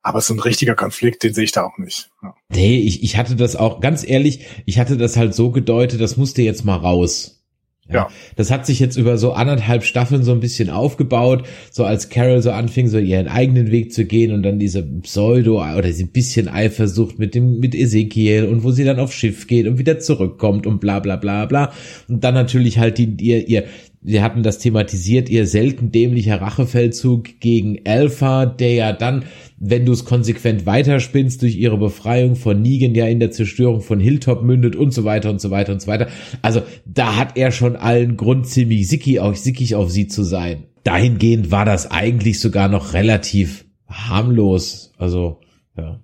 [0.00, 2.10] Aber so ein richtiger Konflikt, den sehe ich da auch nicht.
[2.22, 2.34] Ja.
[2.48, 6.16] Nee, ich, ich hatte das auch, ganz ehrlich, ich hatte das halt so gedeutet, das
[6.16, 7.41] musste jetzt mal raus.
[7.90, 8.08] Ja.
[8.36, 12.40] Das hat sich jetzt über so anderthalb Staffeln so ein bisschen aufgebaut, so als Carol
[12.40, 16.48] so anfing, so ihren eigenen Weg zu gehen und dann diese Pseudo oder ein bisschen
[16.48, 20.66] Eifersucht mit dem, mit Ezekiel und wo sie dann aufs Schiff geht und wieder zurückkommt
[20.66, 21.72] und bla, bla, bla, bla.
[22.08, 23.64] Und dann natürlich halt die, ihr, ihr,
[24.04, 29.24] wir hatten das thematisiert, ihr selten dämlicher Rachefeldzug gegen Alpha, der ja dann,
[29.58, 34.00] wenn du es konsequent weiterspinnst, durch ihre Befreiung von Negan ja in der Zerstörung von
[34.00, 36.08] Hilltop mündet und so weiter und so weiter und so weiter.
[36.42, 40.64] Also da hat er schon allen Grund, ziemlich sickig, auch sickig auf sie zu sein.
[40.82, 44.92] Dahingehend war das eigentlich sogar noch relativ harmlos.
[44.98, 45.38] Also,
[45.76, 46.00] ja.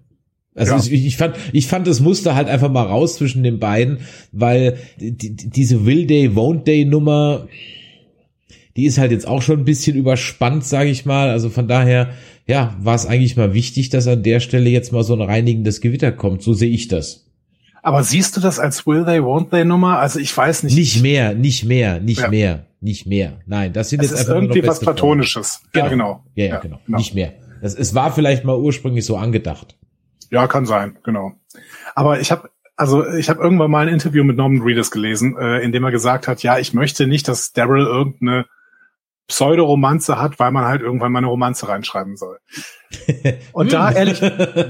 [0.54, 0.78] Also ja.
[0.78, 3.98] ich, ich, fand, ich fand das Muster halt einfach mal raus zwischen den beiden,
[4.30, 7.48] weil die, diese Will Day, Won't Day Nummer,
[8.78, 11.30] die ist halt jetzt auch schon ein bisschen überspannt, sage ich mal.
[11.30, 12.10] Also von daher,
[12.46, 15.80] ja, war es eigentlich mal wichtig, dass an der Stelle jetzt mal so ein reinigendes
[15.80, 16.42] Gewitter kommt.
[16.42, 17.26] So sehe ich das.
[17.82, 19.98] Aber siehst du das als Will They, Won't They Nummer?
[19.98, 20.76] Also ich weiß nicht.
[20.76, 22.28] Nicht mehr, nicht mehr, nicht ja.
[22.28, 23.40] mehr, nicht mehr.
[23.46, 25.60] Nein, das sind es jetzt ist einfach irgendwie was Platonisches.
[25.72, 25.84] Genau.
[25.84, 26.24] Ja, genau.
[26.36, 26.78] Ja, ja, genau.
[26.86, 26.98] genau.
[26.98, 27.32] Nicht mehr.
[27.60, 29.76] Das, es war vielleicht mal ursprünglich so angedacht.
[30.30, 31.32] Ja, kann sein, genau.
[31.96, 35.58] Aber ich habe also ich habe irgendwann mal ein Interview mit Norman Reedus gelesen, äh,
[35.64, 38.46] in dem er gesagt hat, ja, ich möchte nicht, dass Daryl irgendeine
[39.28, 42.38] Pseudoromanze hat, weil man halt irgendwann mal eine Romanze reinschreiben soll.
[43.52, 44.20] Und da ehrlich,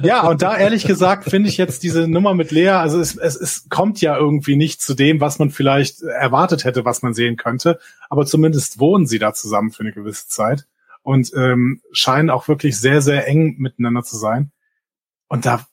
[0.02, 3.36] ja, und da ehrlich gesagt finde ich jetzt diese Nummer mit Lea, also es, es,
[3.36, 7.36] es kommt ja irgendwie nicht zu dem, was man vielleicht erwartet hätte, was man sehen
[7.36, 7.78] könnte,
[8.10, 10.66] aber zumindest wohnen sie da zusammen für eine gewisse Zeit
[11.02, 14.50] und ähm, scheinen auch wirklich sehr, sehr eng miteinander zu sein.
[15.28, 15.64] Und da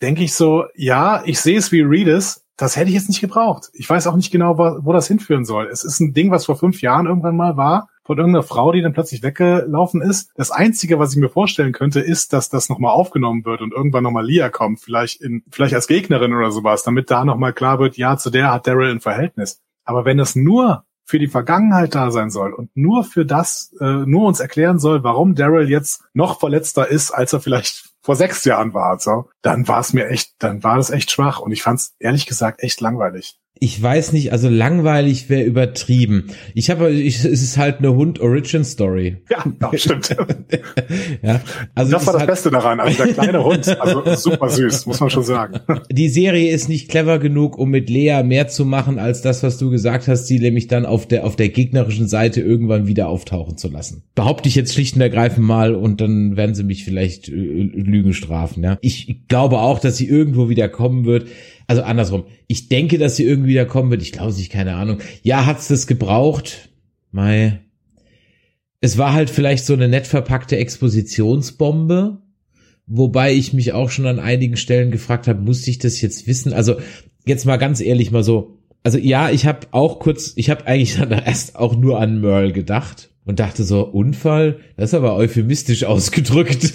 [0.00, 3.70] denke ich so, ja, ich sehe es wie Readers, das hätte ich jetzt nicht gebraucht.
[3.72, 5.68] Ich weiß auch nicht genau, wo, wo das hinführen soll.
[5.68, 8.82] Es ist ein Ding, was vor fünf Jahren irgendwann mal war von irgendeiner Frau, die
[8.82, 10.30] dann plötzlich weggelaufen ist.
[10.34, 14.02] Das Einzige, was ich mir vorstellen könnte, ist, dass das nochmal aufgenommen wird und irgendwann
[14.02, 17.96] nochmal Lia kommt, vielleicht in, vielleicht als Gegnerin oder sowas, damit da nochmal klar wird,
[17.96, 19.62] ja, zu der hat Daryl ein Verhältnis.
[19.84, 23.84] Aber wenn das nur für die Vergangenheit da sein soll und nur für das, äh,
[23.84, 28.44] nur uns erklären soll, warum Daryl jetzt noch verletzter ist, als er vielleicht vor sechs
[28.44, 31.62] Jahren war, so, dann war es mir echt, dann war das echt schwach und ich
[31.62, 36.28] fand es ehrlich gesagt echt langweilig ich weiß nicht, also langweilig wäre übertrieben.
[36.54, 39.18] Ich habe, ich, es ist halt eine Hund-Origin-Story.
[39.28, 40.08] Ja, ja, stimmt.
[41.22, 41.42] ja,
[41.74, 42.80] also das war das halt, Beste daran.
[42.80, 45.60] Also der kleine Hund, also super süß, muss man schon sagen.
[45.92, 49.58] Die Serie ist nicht clever genug, um mit Lea mehr zu machen, als das, was
[49.58, 53.58] du gesagt hast, sie nämlich dann auf der, auf der gegnerischen Seite irgendwann wieder auftauchen
[53.58, 54.04] zu lassen.
[54.14, 58.14] Behaupte ich jetzt schlicht und ergreifend mal und dann werden sie mich vielleicht äh, Lügen
[58.14, 58.78] strafen, ja.
[58.80, 61.26] Ich glaube auch, dass sie irgendwo wieder kommen wird
[61.70, 64.02] also andersrum, ich denke, dass sie irgendwie da kommen wird.
[64.02, 64.98] Ich glaube sich, keine Ahnung.
[65.22, 66.68] Ja, hat's das gebraucht?
[67.12, 67.60] Mai.
[68.80, 72.22] Es war halt vielleicht so eine nett verpackte Expositionsbombe,
[72.88, 76.52] wobei ich mich auch schon an einigen Stellen gefragt habe, musste ich das jetzt wissen?
[76.52, 76.74] Also
[77.24, 78.58] jetzt mal ganz ehrlich mal so.
[78.82, 82.52] Also ja, ich habe auch kurz, ich habe eigentlich dann erst auch nur an Merle
[82.52, 86.64] gedacht und dachte so, Unfall, das ist aber euphemistisch ausgedrückt.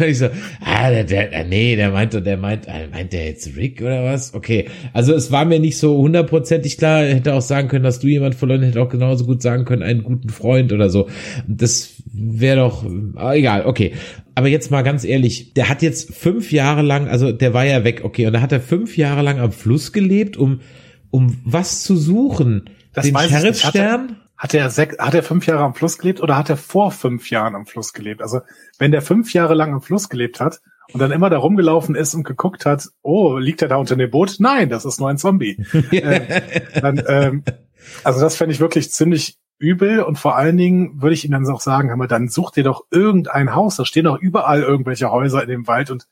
[0.00, 0.28] dann ich so,
[0.60, 4.34] ah, der, der, nee, der meinte, der meint, äh, meint der jetzt Rick oder was?
[4.34, 4.66] Okay.
[4.92, 8.34] Also es war mir nicht so hundertprozentig klar, hätte auch sagen können, dass du jemand
[8.34, 11.08] verloren, hätte auch genauso gut sagen können, einen guten Freund oder so.
[11.48, 12.84] Das wäre doch,
[13.16, 13.92] ah, egal, okay.
[14.34, 17.82] Aber jetzt mal ganz ehrlich, der hat jetzt fünf Jahre lang, also der war ja
[17.82, 20.60] weg, okay, und da hat er fünf Jahre lang am Fluss gelebt, um,
[21.10, 22.64] um was zu suchen?
[22.92, 24.16] Das Den Sheriffstern?
[24.36, 27.30] Hat er, sechs, hat er fünf Jahre am Fluss gelebt oder hat er vor fünf
[27.30, 28.20] Jahren am Fluss gelebt?
[28.20, 28.40] Also
[28.78, 30.60] wenn der fünf Jahre lang am Fluss gelebt hat
[30.92, 34.10] und dann immer da rumgelaufen ist und geguckt hat, oh, liegt er da unter dem
[34.10, 34.36] Boot?
[34.40, 35.64] Nein, das ist nur ein Zombie.
[35.92, 37.44] äh, dann, ähm,
[38.02, 41.48] also das fände ich wirklich ziemlich übel und vor allen Dingen würde ich ihm dann
[41.48, 45.10] auch sagen, hör mal, dann such dir doch irgendein Haus, da stehen doch überall irgendwelche
[45.10, 46.08] Häuser in dem Wald und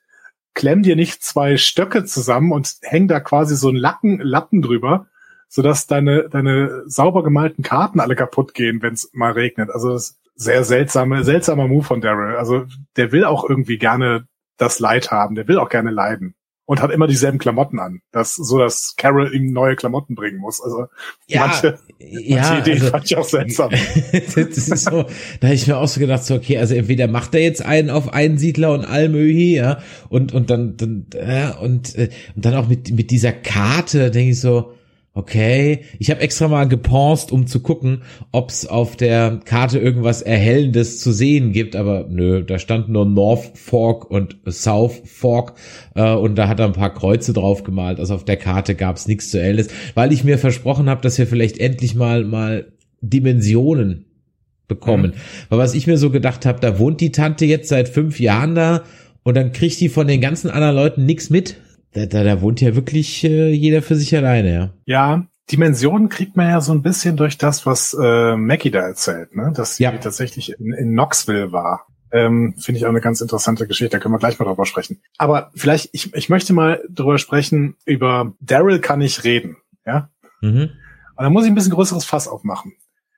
[0.54, 5.06] klemm dir nicht zwei Stöcke zusammen und häng da quasi so einen Lacken, Lappen drüber
[5.52, 9.68] sodass deine, deine sauber gemalten Karten alle kaputt gehen, wenn es mal regnet.
[9.68, 12.36] Also das ist sehr seltsame, seltsamer Move von Daryl.
[12.36, 12.64] Also
[12.96, 16.34] der will auch irgendwie gerne das Leid haben, der will auch gerne leiden
[16.64, 20.62] und hat immer dieselben Klamotten an, das so dass Carol ihm neue Klamotten bringen muss.
[20.62, 20.86] Also
[21.26, 23.70] ja, manche, ja, manche Ideen also, fand ich auch seltsam.
[24.12, 25.04] das ist so,
[25.40, 27.90] da habe ich mir auch so gedacht, so okay, also entweder macht er jetzt einen
[27.90, 32.68] auf Einsiedler und Almöhi, ja, und und dann dann ja, und äh, und dann auch
[32.68, 34.72] mit mit dieser Karte denke ich so,
[35.14, 40.22] Okay, ich habe extra mal gepaust, um zu gucken, ob es auf der Karte irgendwas
[40.22, 45.52] Erhellendes zu sehen gibt, aber nö, da stand nur North Fork und South Fork
[45.94, 48.00] äh, und da hat er ein paar Kreuze drauf gemalt.
[48.00, 51.18] Also auf der Karte gab es nichts zu Erhellendes, weil ich mir versprochen habe, dass
[51.18, 52.72] wir vielleicht endlich mal mal
[53.02, 54.06] Dimensionen
[54.66, 55.10] bekommen.
[55.10, 55.46] Mhm.
[55.50, 58.54] Weil was ich mir so gedacht habe, da wohnt die Tante jetzt seit fünf Jahren
[58.54, 58.84] da
[59.24, 61.56] und dann kriegt die von den ganzen anderen Leuten nichts mit.
[61.92, 64.70] Da, da, da wohnt ja wirklich äh, jeder für sich alleine, ja.
[64.86, 69.36] Ja, Dimensionen kriegt man ja so ein bisschen durch das, was äh, Mackie da erzählt,
[69.36, 69.52] ne?
[69.54, 69.92] Dass sie ja.
[69.92, 71.86] tatsächlich in, in Knoxville war.
[72.10, 75.00] Ähm, Finde ich auch eine ganz interessante Geschichte, da können wir gleich mal drüber sprechen.
[75.18, 80.10] Aber vielleicht, ich, ich möchte mal drüber sprechen, über Daryl kann ich reden, ja?
[80.40, 80.70] Mhm.
[81.16, 82.72] Und da muss ich ein bisschen größeres Fass aufmachen.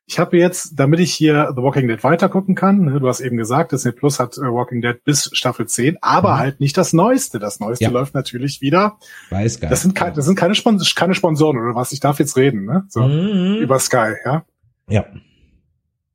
[0.07, 3.39] Ich habe jetzt, damit ich hier The Walking Dead weitergucken kann, ne, du hast eben
[3.39, 6.39] gesagt, Disney Plus hat äh, Walking Dead bis Staffel 10, aber mhm.
[6.39, 7.39] halt nicht das Neueste.
[7.39, 7.91] Das Neueste ja.
[7.91, 8.99] läuft natürlich wieder.
[9.31, 9.67] Bei Sky.
[9.69, 11.93] Das sind, keine, das sind keine, Spons keine Sponsoren oder was.
[11.93, 12.85] Ich darf jetzt reden, ne?
[12.89, 13.57] So, mhm.
[13.57, 14.45] über Sky, ja?
[14.89, 15.07] Ja.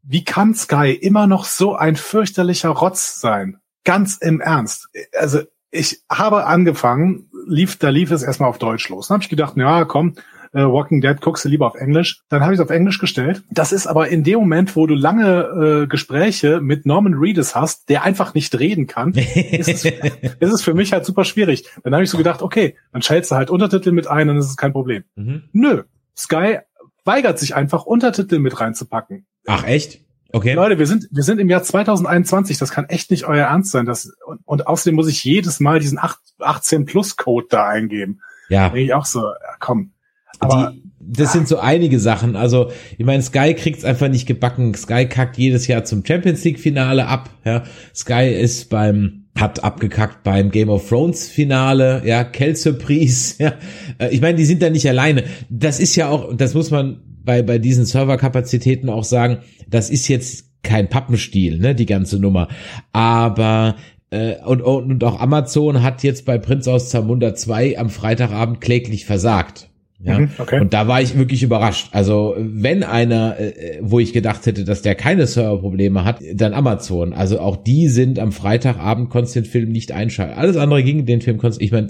[0.03, 3.57] Wie kann Sky immer noch so ein fürchterlicher Rotz sein?
[3.85, 4.89] Ganz im Ernst.
[5.17, 9.07] Also, ich habe angefangen, lief, da lief es erstmal auf Deutsch los.
[9.07, 10.15] Dann habe ich gedacht, ja, komm,
[10.53, 12.21] äh, Walking Dead guckst du lieber auf Englisch.
[12.29, 13.43] Dann habe ich es auf Englisch gestellt.
[13.49, 17.89] Das ist aber in dem Moment, wo du lange äh, Gespräche mit Norman Reedus hast,
[17.89, 19.85] der einfach nicht reden kann, ist, es,
[20.39, 21.65] ist es für mich halt super schwierig.
[21.83, 24.49] Dann habe ich so gedacht, okay, dann schaltest du halt Untertitel mit ein, dann ist
[24.49, 25.03] es kein Problem.
[25.15, 25.43] Mhm.
[25.53, 25.83] Nö,
[26.15, 26.59] Sky
[27.05, 29.25] weigert sich einfach, Untertitel mit reinzupacken.
[29.47, 30.01] Ach echt?
[30.31, 30.53] Okay.
[30.53, 32.57] Leute, wir sind, wir sind im Jahr 2021.
[32.57, 33.85] Das kann echt nicht euer Ernst sein.
[33.85, 38.21] Das, und, und außerdem muss ich jedes Mal diesen 8, 18 Plus Code da eingeben.
[38.47, 38.67] Ja.
[38.67, 39.91] Da denke ich auch so, ja, komm.
[40.39, 42.35] Aber die, das sind so einige Sachen.
[42.35, 44.73] Also, ich meine, Sky kriegt's einfach nicht gebacken.
[44.75, 47.29] Sky kackt jedes Jahr zum Champions League Finale ab.
[47.45, 47.63] Ja,
[47.93, 53.53] Sky ist beim hat abgekackt beim Game of Thrones Finale, ja, Kel Surprise, ja.
[53.97, 55.23] Äh, ich meine, die sind da nicht alleine.
[55.49, 60.07] Das ist ja auch, das muss man bei, bei diesen Serverkapazitäten auch sagen, das ist
[60.07, 62.49] jetzt kein Pappenstiel, ne, die ganze Nummer.
[62.91, 63.75] Aber
[64.11, 69.05] äh, und, und auch Amazon hat jetzt bei Prinz aus Zamunda 2 am Freitagabend kläglich
[69.05, 69.68] versagt.
[70.01, 70.61] Ja, mhm, okay.
[70.61, 71.89] und da war ich wirklich überrascht.
[71.91, 77.13] Also wenn einer, äh, wo ich gedacht hätte, dass der keine Serverprobleme hat, dann Amazon.
[77.13, 80.39] Also auch die sind am Freitagabend konntest den Film nicht einschalten.
[80.39, 81.61] Alles andere ging den Film konntest.
[81.61, 81.89] Ich meine,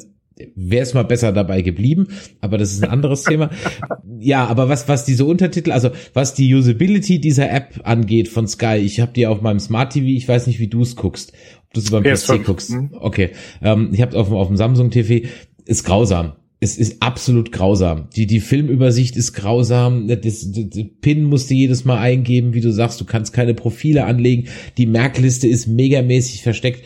[0.55, 2.07] wäre es mal besser dabei geblieben,
[2.41, 3.49] aber das ist ein anderes Thema.
[4.21, 8.75] Ja, aber was was diese Untertitel, also was die Usability dieser App angeht von Sky,
[8.75, 11.31] ich habe die auf meinem Smart TV, ich weiß nicht, wie du es guckst,
[11.63, 12.71] ob du es beim PC guckst.
[12.71, 12.89] Mhm.
[12.99, 13.29] Okay,
[13.61, 15.25] ähm, ich habe auf, auf dem Samsung TV,
[15.65, 18.09] ist grausam es ist absolut grausam.
[18.15, 20.07] Die, die Filmübersicht ist grausam.
[20.07, 23.53] Das, das, das Pin musst du jedes Mal eingeben, wie du sagst, du kannst keine
[23.53, 24.49] Profile anlegen.
[24.77, 26.83] Die Merkliste ist megamäßig versteckt.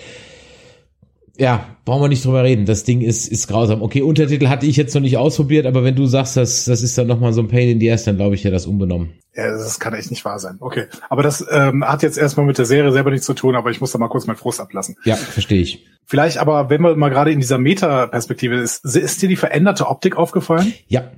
[1.36, 2.66] Ja, brauchen wir nicht drüber reden.
[2.66, 3.82] Das Ding ist, ist grausam.
[3.82, 6.96] Okay, Untertitel hatte ich jetzt noch nicht ausprobiert, aber wenn du sagst, das, das ist
[6.98, 9.14] dann nochmal so ein Pain in the ass, dann glaube ich ja das unbenommen.
[9.36, 10.58] Ja, das kann echt nicht wahr sein.
[10.60, 10.86] Okay.
[11.10, 13.82] Aber das ähm, hat jetzt erstmal mit der Serie selber nichts zu tun, aber ich
[13.82, 14.96] muss da mal kurz meinen Frust ablassen.
[15.06, 15.84] Ja, verstehe ich.
[16.06, 20.18] Vielleicht aber, wenn man mal gerade in dieser Meta-Perspektive ist, ist dir die veränderte Optik
[20.18, 20.74] aufgefallen?
[20.88, 21.12] Ja,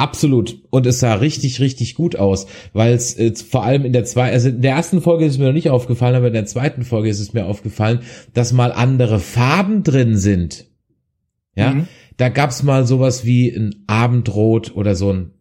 [0.00, 0.62] Absolut.
[0.70, 4.32] Und es sah richtig, richtig gut aus, weil es äh, vor allem in der zweiten,
[4.32, 6.84] also in der ersten Folge ist es mir noch nicht aufgefallen, aber in der zweiten
[6.84, 8.00] Folge ist es mir aufgefallen,
[8.32, 10.70] dass mal andere Farben drin sind.
[11.54, 11.88] Ja, mhm.
[12.16, 15.32] da gab's mal sowas wie ein Abendrot oder so ein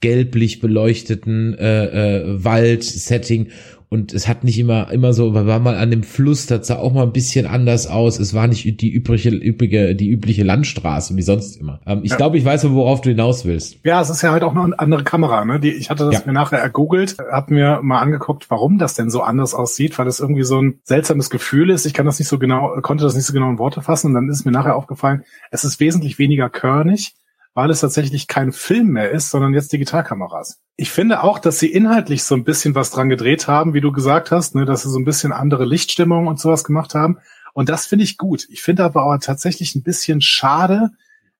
[0.00, 3.48] gelblich beleuchteten äh, äh, Wald-Setting
[3.92, 6.76] und es hat nicht immer immer so, wir waren mal an dem Fluss, das sah
[6.76, 8.18] auch mal ein bisschen anders aus.
[8.18, 11.78] Es war nicht die übliche, übliche, die übliche Landstraße wie sonst immer.
[11.84, 12.16] Ähm, ich ja.
[12.16, 13.84] glaube, ich weiß, worauf du hinaus willst.
[13.84, 15.44] Ja, es ist ja halt auch eine andere Kamera.
[15.44, 15.60] Ne?
[15.60, 16.22] Die, ich hatte das ja.
[16.24, 20.20] mir nachher ergoogelt, habe mir mal angeguckt, warum das denn so anders aussieht, weil es
[20.20, 21.84] irgendwie so ein seltsames Gefühl ist.
[21.84, 24.06] Ich kann das nicht so genau, konnte das nicht so genau in Worte fassen.
[24.06, 27.12] Und dann ist mir nachher aufgefallen, es ist wesentlich weniger körnig
[27.54, 30.60] weil es tatsächlich kein Film mehr ist, sondern jetzt Digitalkameras.
[30.76, 33.92] Ich finde auch, dass sie inhaltlich so ein bisschen was dran gedreht haben, wie du
[33.92, 37.18] gesagt hast, ne, dass sie so ein bisschen andere Lichtstimmung und sowas gemacht haben.
[37.52, 38.46] Und das finde ich gut.
[38.48, 40.90] Ich finde aber auch tatsächlich ein bisschen schade,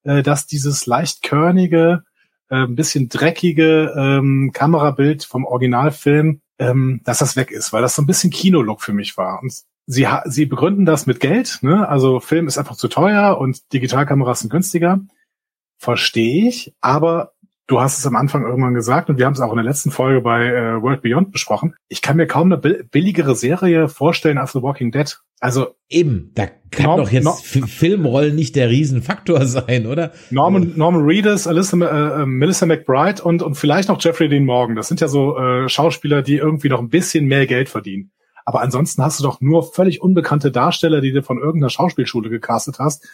[0.03, 2.03] äh, dass dieses leicht körnige,
[2.51, 7.95] äh, ein bisschen dreckige ähm, Kamerabild vom Originalfilm, ähm, dass das weg ist, weil das
[7.95, 9.41] so ein bisschen Kinolook für mich war.
[9.43, 9.55] Und
[9.87, 11.89] sie, sie begründen das mit Geld, ne?
[11.89, 15.01] Also Film ist einfach zu teuer und Digitalkameras sind günstiger
[15.83, 17.33] verstehe ich, aber
[17.67, 19.91] du hast es am Anfang irgendwann gesagt und wir haben es auch in der letzten
[19.91, 21.75] Folge bei äh, World Beyond besprochen.
[21.89, 25.19] Ich kann mir kaum eine billigere Serie vorstellen als The Walking Dead.
[25.41, 30.13] Also eben, da kann Norm, doch jetzt Norm, Filmrollen nicht der Riesenfaktor sein, oder?
[30.31, 34.77] Norman, Norman Reedus, Alyssa, äh, äh, Melissa McBride und und vielleicht noch Jeffrey Dean Morgan.
[34.77, 38.13] Das sind ja so äh, Schauspieler, die irgendwie noch ein bisschen mehr Geld verdienen.
[38.45, 42.79] Aber ansonsten hast du doch nur völlig unbekannte Darsteller, die du von irgendeiner Schauspielschule gecastet
[42.79, 43.09] hast,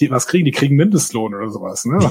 [0.00, 0.44] die, was kriegen?
[0.44, 1.84] Die kriegen Mindestlohn oder sowas.
[1.84, 1.98] Ne?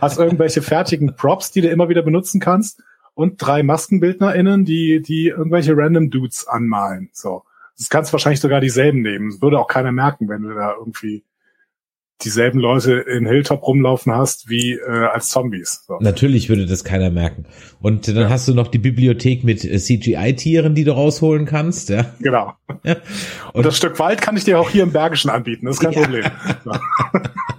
[0.00, 2.82] Hast irgendwelche fertigen Props, die du immer wieder benutzen kannst
[3.14, 7.10] und drei MaskenbildnerInnen, die, die irgendwelche random Dudes anmalen.
[7.12, 7.44] So.
[7.76, 9.30] Das kannst du wahrscheinlich sogar dieselben nehmen.
[9.30, 11.24] Das würde auch keiner merken, wenn du da irgendwie
[12.24, 15.84] dieselben Leute in Hilltop rumlaufen hast wie äh, als Zombies.
[15.86, 15.98] So.
[16.00, 17.46] Natürlich würde das keiner merken.
[17.80, 18.28] Und dann ja.
[18.28, 21.88] hast du noch die Bibliothek mit äh, CGI-Tieren, die du rausholen kannst.
[21.88, 22.14] Ja?
[22.20, 22.52] Genau.
[22.84, 22.96] Ja.
[23.52, 25.82] Und, Und, das Stück Wald kann ich dir auch hier im Bergischen anbieten, das ist
[25.82, 26.00] kein ja.
[26.00, 26.24] Problem.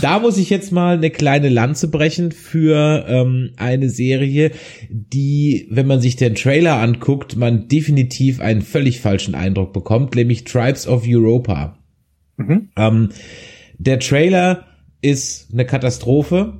[0.00, 4.52] Da muss ich jetzt mal eine kleine Lanze brechen für ähm, eine Serie,
[4.90, 10.44] die, wenn man sich den Trailer anguckt, man definitiv einen völlig falschen Eindruck bekommt, nämlich
[10.44, 11.78] Tribes of Europa.
[12.36, 12.68] Mhm.
[12.76, 13.10] Ähm,
[13.84, 14.64] der Trailer
[15.00, 16.54] ist eine Katastrophe.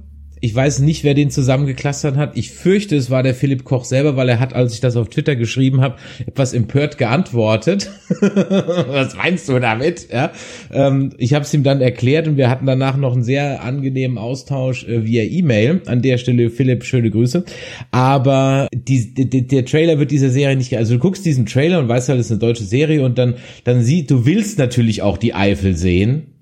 [0.44, 2.36] Ich weiß nicht, wer den zusammengeklustert hat.
[2.36, 5.08] Ich fürchte, es war der Philipp Koch selber, weil er hat, als ich das auf
[5.08, 7.92] Twitter geschrieben habe, etwas empört geantwortet.
[8.20, 10.08] Was meinst du damit?
[10.12, 10.32] Ja,
[10.72, 14.18] ähm, ich habe es ihm dann erklärt und wir hatten danach noch einen sehr angenehmen
[14.18, 15.82] Austausch äh, via E-Mail.
[15.86, 17.44] An der Stelle, Philipp, schöne Grüße.
[17.92, 20.76] Aber die, die, der Trailer wird dieser Serie nicht.
[20.76, 23.36] Also du guckst diesen Trailer und weißt halt, es ist eine deutsche Serie und dann
[23.62, 26.32] dann siehst du willst natürlich auch die Eifel sehen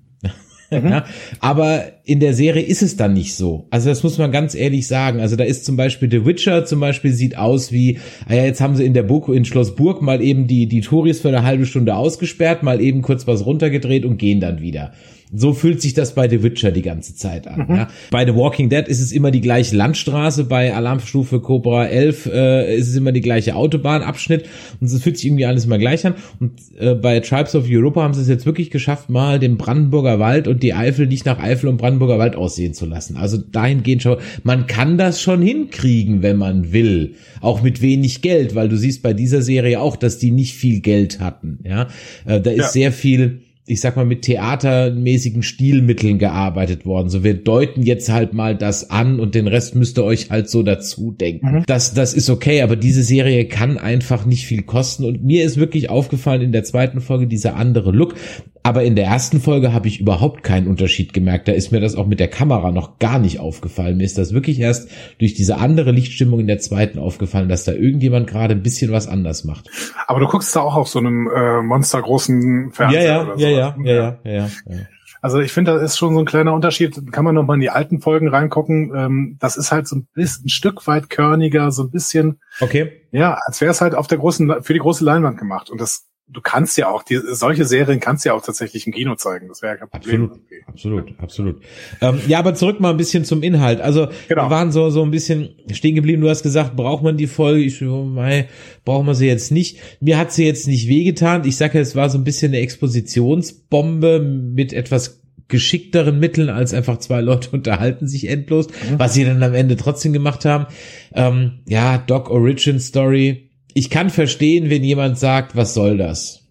[0.81, 1.01] Mhm.
[1.41, 3.67] Aber in der Serie ist es dann nicht so.
[3.71, 5.19] Also das muss man ganz ehrlich sagen.
[5.19, 8.61] Also da ist zum Beispiel The Witcher zum Beispiel sieht aus wie, ah ja, jetzt
[8.61, 11.43] haben sie in der Burg, in Schloss Burg mal eben die, die Touris für eine
[11.43, 14.93] halbe Stunde ausgesperrt, mal eben kurz was runtergedreht und gehen dann wieder.
[15.33, 17.65] So fühlt sich das bei The Witcher die ganze Zeit an.
[17.67, 17.75] Mhm.
[17.75, 17.87] Ja.
[18.09, 22.75] Bei The Walking Dead ist es immer die gleiche Landstraße, bei Alarmstufe Cobra 11 äh,
[22.75, 24.45] ist es immer die gleiche Autobahnabschnitt
[24.79, 26.15] und es fühlt sich irgendwie alles mal gleich an.
[26.39, 30.19] Und äh, bei Tribes of Europa haben sie es jetzt wirklich geschafft, mal den Brandenburger
[30.19, 33.15] Wald und die Eifel nicht nach Eifel und Brandenburger Wald aussehen zu lassen.
[33.15, 37.15] Also dahingehend schon, man kann das schon hinkriegen, wenn man will.
[37.39, 40.81] Auch mit wenig Geld, weil du siehst bei dieser Serie auch, dass die nicht viel
[40.81, 41.59] Geld hatten.
[41.63, 41.87] Ja,
[42.25, 42.67] äh, da ist ja.
[42.67, 47.09] sehr viel ich sag mal, mit theatermäßigen Stilmitteln gearbeitet worden.
[47.09, 50.49] So, wir deuten jetzt halt mal das an und den Rest müsst ihr euch halt
[50.49, 51.51] so dazu denken.
[51.51, 51.63] Mhm.
[51.67, 55.57] Das, das ist okay, aber diese Serie kann einfach nicht viel kosten und mir ist
[55.57, 58.15] wirklich aufgefallen in der zweiten Folge dieser andere Look.
[58.63, 61.47] Aber in der ersten Folge habe ich überhaupt keinen Unterschied gemerkt.
[61.47, 63.97] Da ist mir das auch mit der Kamera noch gar nicht aufgefallen.
[63.97, 67.71] Mir ist das wirklich erst durch diese andere Lichtstimmung in der zweiten aufgefallen, dass da
[67.71, 69.69] irgendjemand gerade ein bisschen was anders macht.
[70.05, 73.49] Aber du guckst da auch auf so einem äh, monstergroßen Fernseher ja, ja, oder ja,
[73.49, 74.79] ja, ja, ja, ja, ja, ja.
[75.23, 77.11] Also ich finde, das ist schon so ein kleiner Unterschied.
[77.11, 78.91] Kann man noch mal in die alten Folgen reingucken.
[78.95, 82.39] Ähm, das ist halt so ein bisschen ein Stück weit körniger, so ein bisschen.
[82.59, 82.91] Okay.
[83.11, 85.69] Ja, als wäre es halt auf der großen, für die große Leinwand gemacht.
[85.69, 89.15] Und das du kannst ja auch, die, solche Serien kannst ja auch tatsächlich im Kino
[89.15, 89.47] zeigen.
[89.49, 90.23] Das wäre ja kein Problem.
[90.23, 90.63] Absolut, okay.
[90.67, 91.61] absolut, absolut.
[91.99, 93.81] Ähm, ja, aber zurück mal ein bisschen zum Inhalt.
[93.81, 94.45] Also genau.
[94.45, 96.21] wir waren so so ein bisschen stehen geblieben.
[96.21, 97.61] Du hast gesagt, braucht man die Folge?
[97.63, 98.47] Ich so, mei,
[98.85, 99.79] braucht man sie jetzt nicht.
[99.99, 101.45] Mir hat sie jetzt nicht wehgetan.
[101.45, 106.97] Ich sage, es war so ein bisschen eine Expositionsbombe mit etwas geschickteren Mitteln als einfach
[106.99, 108.97] zwei Leute unterhalten sich endlos, mhm.
[108.99, 110.67] was sie dann am Ende trotzdem gemacht haben.
[111.13, 116.47] Ähm, ja, Doc Origin Story ich kann verstehen, wenn jemand sagt, was soll das?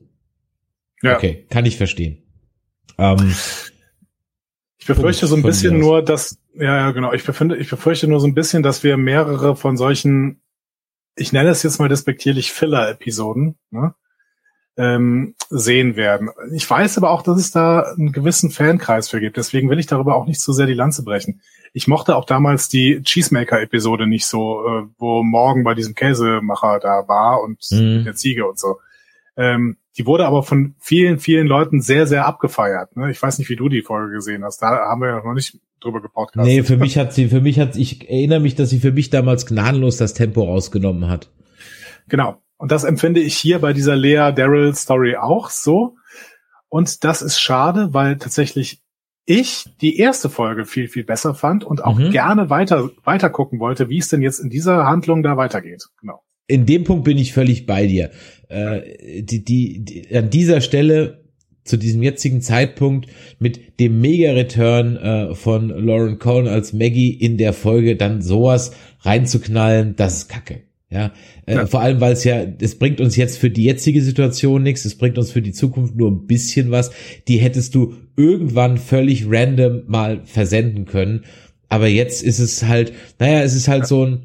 [1.02, 1.16] Ja.
[1.16, 2.22] Okay, kann ich verstehen.
[2.98, 3.34] Ähm,
[4.78, 8.20] ich befürchte so ein bisschen nur, dass, ja, ja, genau, ich befinde, ich befürchte nur
[8.20, 10.42] so ein bisschen, dass wir mehrere von solchen,
[11.16, 13.94] ich nenne es jetzt mal despektierlich Filler-Episoden, ne,
[14.80, 16.30] ähm, sehen werden.
[16.54, 19.36] Ich weiß aber auch, dass es da einen gewissen Fankreis für gibt.
[19.36, 21.42] Deswegen will ich darüber auch nicht zu sehr die Lanze brechen.
[21.74, 27.06] Ich mochte auch damals die Cheesemaker-Episode nicht so, äh, wo Morgen bei diesem Käsemacher da
[27.06, 28.04] war und mhm.
[28.04, 28.80] der Ziege und so.
[29.36, 32.96] Ähm, die wurde aber von vielen, vielen Leuten sehr, sehr abgefeiert.
[32.96, 33.10] Ne?
[33.10, 34.62] Ich weiß nicht, wie du die Folge gesehen hast.
[34.62, 36.44] Da haben wir ja noch nicht drüber gepodcastet.
[36.44, 39.10] Nee, für mich hat sie, für mich hat, ich erinnere mich, dass sie für mich
[39.10, 41.30] damals gnadenlos das Tempo rausgenommen hat.
[42.08, 42.40] Genau.
[42.60, 45.96] Und das empfinde ich hier bei dieser Lea Daryl Story auch so.
[46.68, 48.82] Und das ist schade, weil tatsächlich
[49.24, 52.10] ich die erste Folge viel, viel besser fand und auch mhm.
[52.10, 55.86] gerne weiter, weiter gucken wollte, wie es denn jetzt in dieser Handlung da weitergeht.
[56.02, 56.22] Genau.
[56.48, 58.10] In dem Punkt bin ich völlig bei dir.
[58.48, 61.24] Äh, die, die, die, an dieser Stelle
[61.64, 67.54] zu diesem jetzigen Zeitpunkt mit dem Mega-Return äh, von Lauren Cohen als Maggie in der
[67.54, 70.64] Folge dann sowas reinzuknallen, das ist Kacke.
[70.90, 71.12] Ja,
[71.46, 71.66] äh, ja.
[71.66, 74.96] vor allem, weil es ja, es bringt uns jetzt für die jetzige Situation nichts, es
[74.96, 76.90] bringt uns für die Zukunft nur ein bisschen was.
[77.28, 81.24] Die hättest du irgendwann völlig random mal versenden können.
[81.68, 83.86] Aber jetzt ist es halt, naja, es ist halt ja.
[83.86, 84.22] so ein,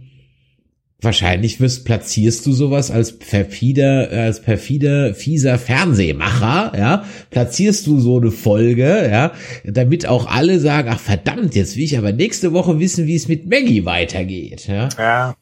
[1.02, 8.20] wahrscheinlich wirst, platzierst du sowas als perfider, als perfider, fieser Fernsehmacher, ja, platzierst du so
[8.20, 12.80] eine Folge, ja, damit auch alle sagen, ach verdammt, jetzt will ich aber nächste Woche
[12.80, 14.90] wissen, wie es mit Maggie weitergeht, ja.
[14.98, 15.36] Ja.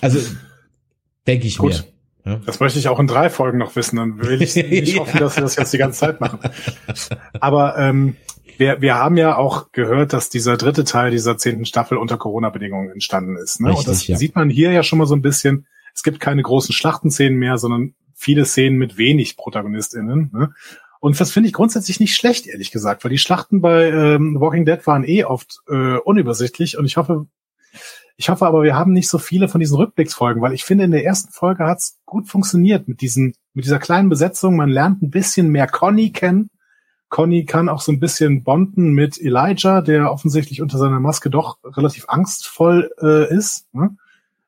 [0.00, 0.18] Also,
[1.28, 1.84] Denke ich Gut.
[2.24, 2.32] mir.
[2.32, 2.40] Ja.
[2.44, 3.96] Das möchte ich auch in drei Folgen noch wissen.
[3.96, 5.00] Dann will ich nicht ja.
[5.00, 6.40] hoffen, dass wir das jetzt die ganze Zeit machen.
[7.38, 8.16] Aber ähm,
[8.56, 12.90] wir, wir haben ja auch gehört, dass dieser dritte Teil dieser zehnten Staffel unter Corona-Bedingungen
[12.90, 13.60] entstanden ist.
[13.60, 13.68] Ne?
[13.68, 14.16] Richtig, Und das ja.
[14.16, 15.66] sieht man hier ja schon mal so ein bisschen.
[15.94, 20.30] Es gibt keine großen Schlachtenszenen mehr, sondern viele Szenen mit wenig ProtagonistInnen.
[20.32, 20.54] Ne?
[21.00, 24.64] Und das finde ich grundsätzlich nicht schlecht, ehrlich gesagt, weil die Schlachten bei ähm, Walking
[24.64, 27.26] Dead waren eh oft äh, unübersichtlich und ich hoffe,
[28.20, 30.90] ich hoffe aber, wir haben nicht so viele von diesen Rückblicksfolgen, weil ich finde, in
[30.90, 34.56] der ersten Folge hat's gut funktioniert mit diesen, mit dieser kleinen Besetzung.
[34.56, 36.50] Man lernt ein bisschen mehr Conny kennen.
[37.10, 41.58] Conny kann auch so ein bisschen bonden mit Elijah, der offensichtlich unter seiner Maske doch
[41.62, 43.72] relativ angstvoll äh, ist.
[43.72, 43.96] Ne?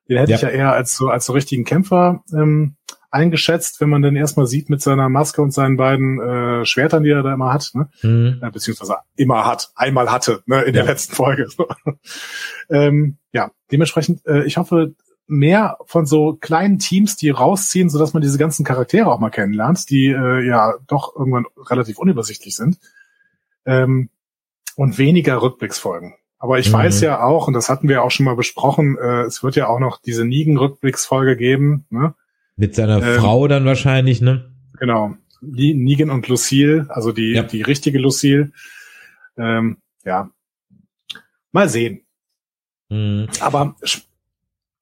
[0.08, 0.36] Den hätte ja.
[0.36, 2.74] ich ja eher als so, als so richtigen Kämpfer ähm,
[3.10, 7.10] eingeschätzt, wenn man den erstmal sieht mit seiner Maske und seinen beiden äh, Schwertern, die
[7.10, 7.88] er da immer hat, ne?
[8.02, 8.40] Mhm.
[8.42, 10.82] Äh, beziehungsweise immer hat, einmal hatte, ne, in ja.
[10.82, 11.48] der letzten Folge.
[12.70, 14.94] ähm, ja, dementsprechend, äh, ich hoffe,
[15.26, 19.30] mehr von so kleinen Teams, die rausziehen, so dass man diese ganzen Charaktere auch mal
[19.30, 22.78] kennenlernt, die äh, ja doch irgendwann relativ unübersichtlich sind.
[23.64, 24.10] Ähm,
[24.76, 26.14] und weniger Rückblicksfolgen.
[26.38, 26.74] Aber ich mhm.
[26.74, 29.68] weiß ja auch, und das hatten wir auch schon mal besprochen, äh, es wird ja
[29.68, 32.14] auch noch diese Negan-Rückblicksfolge geben, ne?
[32.60, 34.52] Mit seiner ähm, Frau dann wahrscheinlich, ne?
[34.78, 35.14] Genau.
[35.40, 37.42] Negan und Lucille, also die, ja.
[37.42, 38.52] die richtige Lucille.
[39.38, 40.30] Ähm, ja.
[41.52, 42.02] Mal sehen.
[42.90, 43.28] Mhm.
[43.40, 43.76] Aber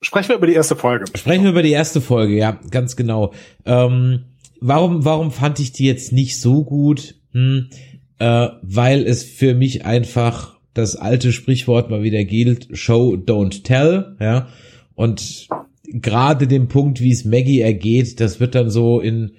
[0.01, 1.05] sprechen wir über die erste Folge.
[1.17, 3.33] Sprechen wir über die erste Folge, ja, ganz genau.
[3.65, 4.25] Ähm,
[4.61, 7.15] warum, warum fand ich die jetzt nicht so gut?
[7.31, 7.71] Hm,
[8.19, 14.17] äh, weil es für mich einfach das alte Sprichwort mal wieder gilt, Show, don't tell,
[14.19, 14.49] ja.
[14.97, 15.47] Und
[15.93, 19.33] gerade den Punkt, wie es Maggie ergeht, das wird dann so in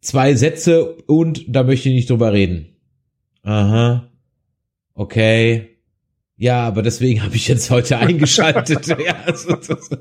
[0.00, 2.76] zwei Sätze und da möchte ich nicht drüber reden.
[3.42, 4.10] Aha.
[4.94, 5.78] Okay.
[6.36, 8.86] Ja, aber deswegen habe ich jetzt heute eingeschaltet.
[8.88, 9.96] ja, so, so, so.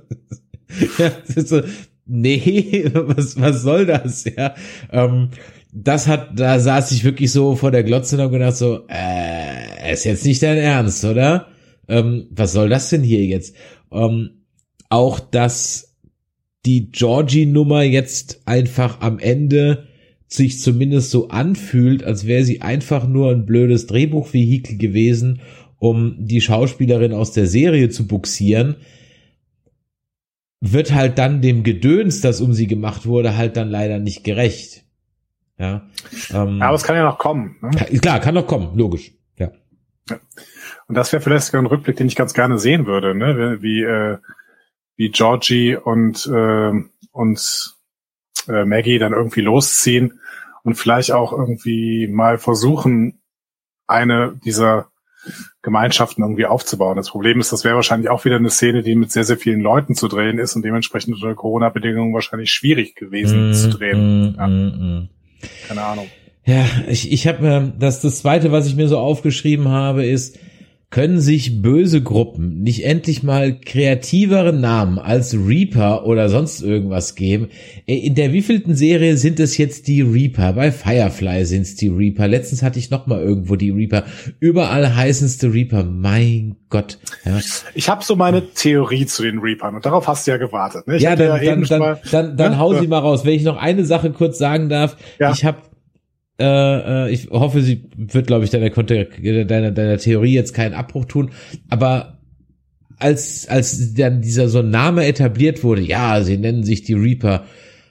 [0.97, 1.61] ja so,
[2.05, 4.25] nee, was, was soll das?
[4.25, 4.55] Ja,
[4.91, 5.29] ähm,
[5.73, 9.93] das hat, da saß ich wirklich so vor der Glotze und hab gedacht so, äh,
[9.93, 11.47] ist jetzt nicht dein Ernst, oder?
[11.87, 13.55] Ähm, was soll das denn hier jetzt?
[13.91, 14.40] Ähm,
[14.91, 15.95] auch, dass
[16.65, 19.87] die Georgie-Nummer jetzt einfach am Ende
[20.27, 25.41] sich zumindest so anfühlt, als wäre sie einfach nur ein blödes Drehbuchvehikel gewesen,
[25.77, 28.77] um die Schauspielerin aus der Serie zu buxieren,
[30.61, 34.83] wird halt dann dem Gedöns, das um sie gemacht wurde, halt dann leider nicht gerecht.
[35.57, 35.87] Ja,
[36.33, 37.55] ähm, aber es kann ja noch kommen.
[37.61, 37.71] Ne?
[37.99, 39.11] Klar, kann noch kommen, logisch.
[39.37, 39.51] Ja.
[40.09, 40.19] ja.
[40.87, 43.57] Und das wäre vielleicht sogar ein Rückblick, den ich ganz gerne sehen würde, ne?
[43.61, 44.17] Wie äh,
[44.95, 46.71] wie Georgie und äh,
[47.11, 47.75] und
[48.47, 50.19] äh, Maggie dann irgendwie losziehen
[50.63, 53.21] und vielleicht auch irgendwie mal versuchen,
[53.87, 54.87] eine dieser
[55.61, 56.97] Gemeinschaften irgendwie aufzubauen.
[56.97, 59.61] Das Problem ist, das wäre wahrscheinlich auch wieder eine Szene, die mit sehr, sehr vielen
[59.61, 64.31] Leuten zu drehen ist und dementsprechend unter Corona-Bedingungen wahrscheinlich schwierig gewesen mm, zu drehen.
[64.31, 64.47] Mm, ja.
[64.47, 65.09] mm,
[65.67, 66.07] Keine Ahnung.
[66.43, 70.39] Ja, ich, ich habe mir, das, das zweite, was ich mir so aufgeschrieben habe, ist,
[70.91, 77.47] können sich böse Gruppen nicht endlich mal kreativere Namen als Reaper oder sonst irgendwas geben?
[77.85, 80.51] In der wievielten Serie sind es jetzt die Reaper?
[80.51, 82.27] Bei Firefly sind es die Reaper.
[82.27, 84.03] Letztens hatte ich noch mal irgendwo die Reaper.
[84.41, 85.85] Überall heißen es die Reaper.
[85.85, 86.99] Mein Gott.
[87.23, 87.39] Ja.
[87.73, 90.87] Ich habe so meine Theorie zu den Reapern und darauf hast du ja gewartet.
[90.87, 90.97] Ne?
[90.97, 92.59] ja, dann, ja dann, dann, dann, dann, ne?
[92.59, 93.23] hau sie mal raus.
[93.23, 94.97] Wenn ich noch eine Sache kurz sagen darf.
[95.19, 95.31] Ja.
[95.31, 95.70] Ich habe
[96.41, 98.69] äh, äh, ich hoffe, sie wird, glaube ich, deiner,
[99.45, 101.31] deiner, deiner Theorie jetzt keinen Abbruch tun.
[101.69, 102.19] Aber
[102.97, 107.45] als, als dann dieser so Name etabliert wurde, ja, sie nennen sich die Reaper,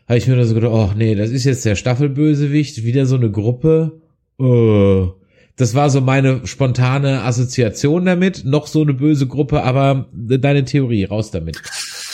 [0.08, 3.16] habe ich mir da so gedacht, oh nee, das ist jetzt der Staffelbösewicht, wieder so
[3.16, 4.00] eine Gruppe.
[4.38, 5.12] Oh.
[5.56, 8.44] Das war so meine spontane Assoziation damit.
[8.44, 11.60] Noch so eine böse Gruppe, aber deine Theorie, raus damit.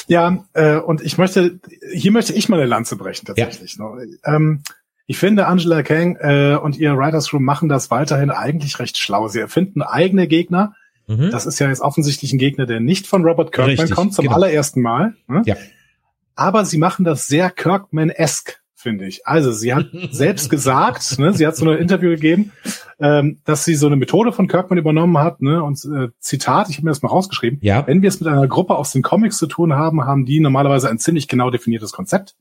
[0.09, 1.61] Ja, äh, und ich möchte,
[1.93, 3.77] hier möchte ich mal eine Lanze brechen tatsächlich.
[3.79, 4.37] Ja.
[4.37, 4.63] Ähm,
[5.07, 9.29] ich finde, Angela Kang äh, und ihr Writers Room machen das weiterhin eigentlich recht schlau.
[9.29, 10.75] Sie erfinden eigene Gegner.
[11.07, 11.31] Mhm.
[11.31, 14.25] Das ist ja jetzt offensichtlich ein Gegner, der nicht von Robert Kirkman Richtig, kommt, zum
[14.25, 14.37] genau.
[14.37, 15.15] allerersten Mal.
[15.29, 15.43] Ne?
[15.47, 15.57] Ja.
[16.35, 19.27] Aber sie machen das sehr Kirkman-esque, finde ich.
[19.27, 22.51] Also sie hat selbst gesagt, ne, sie hat so ein Interview gegeben,
[22.99, 25.41] ähm, dass sie so eine Methode von Kirkman übernommen hat.
[25.41, 27.61] Ne, und äh, Zitat, ich habe mir das mal rausgeschrieben.
[27.63, 27.87] Ja.
[27.87, 30.91] Wenn wir es mit einer Gruppe aus den Comics zu tun haben, haben die normalerweise
[30.91, 32.35] ein ziemlich genau definiertes Konzept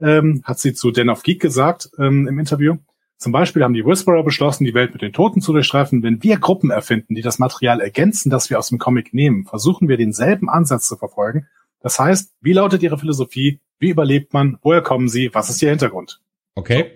[0.00, 2.76] ähm, hat sie zu Den of Geek gesagt ähm, im Interview.
[3.16, 6.02] Zum Beispiel haben die Whisperer beschlossen, die Welt mit den Toten zu durchstreifen.
[6.02, 9.88] Wenn wir Gruppen erfinden, die das Material ergänzen, das wir aus dem Comic nehmen, versuchen
[9.88, 11.46] wir denselben Ansatz zu verfolgen.
[11.80, 13.60] Das heißt, wie lautet Ihre Philosophie?
[13.78, 14.58] Wie überlebt man?
[14.62, 15.34] Woher kommen Sie?
[15.34, 16.20] Was ist Ihr Hintergrund?
[16.54, 16.92] Okay.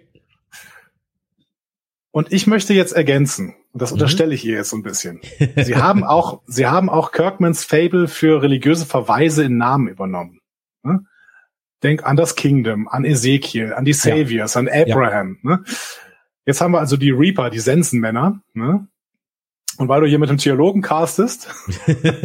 [2.10, 3.94] Und ich möchte jetzt ergänzen, und das mhm.
[3.94, 5.20] unterstelle ich ihr jetzt so ein bisschen.
[5.56, 10.40] Sie haben auch, Sie haben auch Kirkmans Fable für religiöse Verweise in Namen übernommen.
[11.84, 14.60] Denk an das Kingdom, an Ezekiel, an die Saviors, ja.
[14.60, 15.38] an Abraham.
[15.44, 15.50] Ja.
[15.50, 15.64] Ne?
[16.46, 18.40] Jetzt haben wir also die Reaper, die Sensenmänner.
[18.54, 18.88] Ne?
[19.76, 21.48] Und weil du hier mit dem Theologen castest,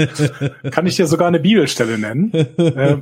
[0.72, 2.32] kann ich dir sogar eine Bibelstelle nennen.
[2.58, 2.98] Äh,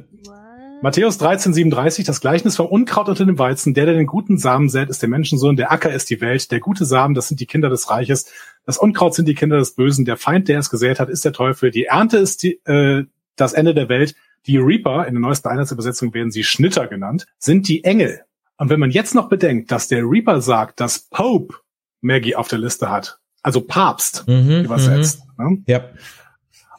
[0.84, 3.74] Matthäus 13, 37, das Gleichnis vom Unkraut unter dem Weizen.
[3.74, 5.56] Der, der den guten Samen sät, ist der Menschensohn.
[5.56, 6.52] Der Acker ist die Welt.
[6.52, 8.32] Der gute Samen, das sind die Kinder des Reiches.
[8.64, 10.06] Das Unkraut sind die Kinder des Bösen.
[10.06, 11.72] Der Feind, der es gesät hat, ist der Teufel.
[11.72, 13.06] Die Ernte ist die, äh,
[13.36, 14.14] das Ende der Welt.
[14.48, 18.22] Die Reaper, in der neuesten Einheitsübersetzung werden sie Schnitter genannt, sind die Engel.
[18.58, 21.56] Und wenn man jetzt noch bedenkt, dass der Reaper sagt, dass Pope
[22.02, 25.46] Maggie auf der Liste hat, also Papst mhm, übersetzt, mhm.
[25.46, 25.64] ne?
[25.68, 25.86] ja.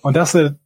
[0.02, 0.58] und dass er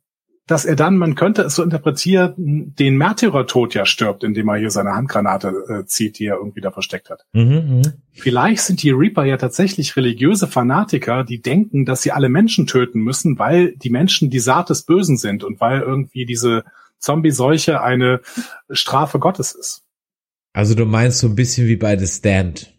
[0.48, 4.70] dass er dann, man könnte es so interpretieren, den Märtyrertod ja stirbt, indem er hier
[4.70, 7.24] seine Handgranate äh, zieht, die er irgendwie da versteckt hat.
[7.32, 7.82] Mhm, mh.
[8.12, 13.00] Vielleicht sind die Reaper ja tatsächlich religiöse Fanatiker, die denken, dass sie alle Menschen töten
[13.00, 16.64] müssen, weil die Menschen die Saat des Bösen sind und weil irgendwie diese
[17.03, 18.20] Zombie-Seuche eine
[18.70, 19.82] Strafe Gottes ist.
[20.55, 22.72] Also du meinst so ein bisschen wie bei The Stand.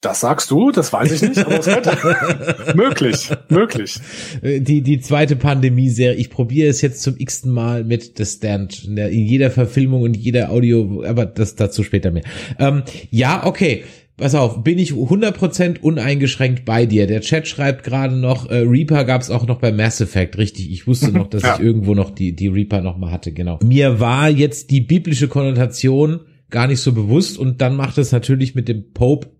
[0.00, 2.72] Das sagst du, das weiß ich nicht, aber es könnte.
[2.74, 4.00] möglich, möglich.
[4.42, 8.96] Die, die zweite Pandemie-Serie, ich probiere es jetzt zum x-ten Mal mit The Stand, in,
[8.96, 12.24] der, in jeder Verfilmung und jeder Audio, aber das dazu später mehr.
[12.58, 13.84] Ähm, ja, okay.
[14.20, 17.06] Pass auf, bin ich 100% uneingeschränkt bei dir.
[17.06, 20.70] Der Chat schreibt gerade noch, äh, Reaper gab es auch noch bei Mass Effect, richtig.
[20.70, 21.54] Ich wusste noch, dass ja.
[21.54, 23.58] ich irgendwo noch die, die Reaper noch mal hatte, genau.
[23.64, 28.54] Mir war jetzt die biblische Konnotation gar nicht so bewusst und dann macht es natürlich
[28.54, 29.30] mit dem Pope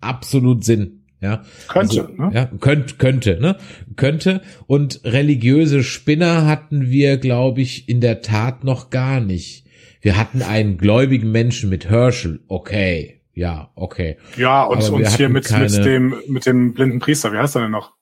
[0.00, 1.04] absolut Sinn.
[1.20, 2.30] Ja, könnte, also, ne?
[2.34, 3.56] ja, könnte, könnte, ne?
[3.94, 4.42] Könnte.
[4.66, 9.66] Und religiöse Spinner hatten wir, glaube ich, in der Tat noch gar nicht.
[10.00, 14.16] Wir hatten einen gläubigen Menschen mit Herschel, okay, ja, okay.
[14.38, 15.64] Ja, und, und hier mit, keine...
[15.64, 17.92] mit dem, mit dem blinden Priester, wie heißt er denn noch?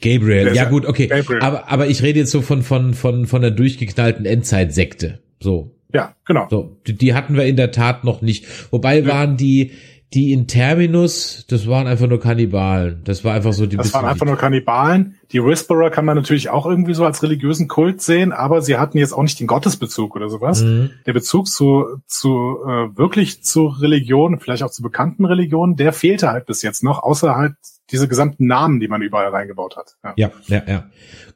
[0.00, 1.06] Gabriel, ja gut, okay.
[1.06, 1.40] Gabriel.
[1.40, 5.22] Aber, aber ich rede jetzt so von, von, von, von der durchgeknallten Endzeitsekte.
[5.38, 5.76] So.
[5.94, 6.48] Ja, genau.
[6.50, 8.46] So, die, die hatten wir in der Tat noch nicht.
[8.72, 9.06] Wobei ja.
[9.06, 9.70] waren die,
[10.12, 13.02] die in Terminus, das waren einfach nur Kannibalen.
[13.04, 13.76] Das war einfach so die.
[13.76, 15.14] Das waren einfach nur Kannibalen.
[15.30, 18.98] Die Whisperer kann man natürlich auch irgendwie so als religiösen Kult sehen, aber sie hatten
[18.98, 20.62] jetzt auch nicht den Gottesbezug oder sowas.
[20.62, 20.90] Mhm.
[21.06, 26.30] Der Bezug zu, zu äh, wirklich zu Religion, vielleicht auch zu bekannten Religionen, der fehlte
[26.30, 27.54] halt bis jetzt noch, außer halt
[27.92, 29.96] diese gesamten Namen, die man überall reingebaut hat.
[30.02, 30.62] Ja, ja, ja.
[30.66, 30.90] ja.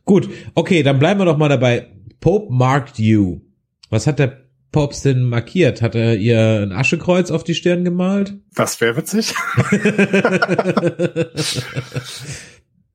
[0.04, 1.92] Gut, okay, dann bleiben wir doch mal dabei.
[2.20, 3.40] Pope marked you.
[3.88, 4.43] Was hat der
[4.74, 5.82] Pops denn markiert?
[5.82, 8.34] Hat er ihr ein Aschekreuz auf die Stirn gemalt?
[8.56, 9.32] Das wäre witzig.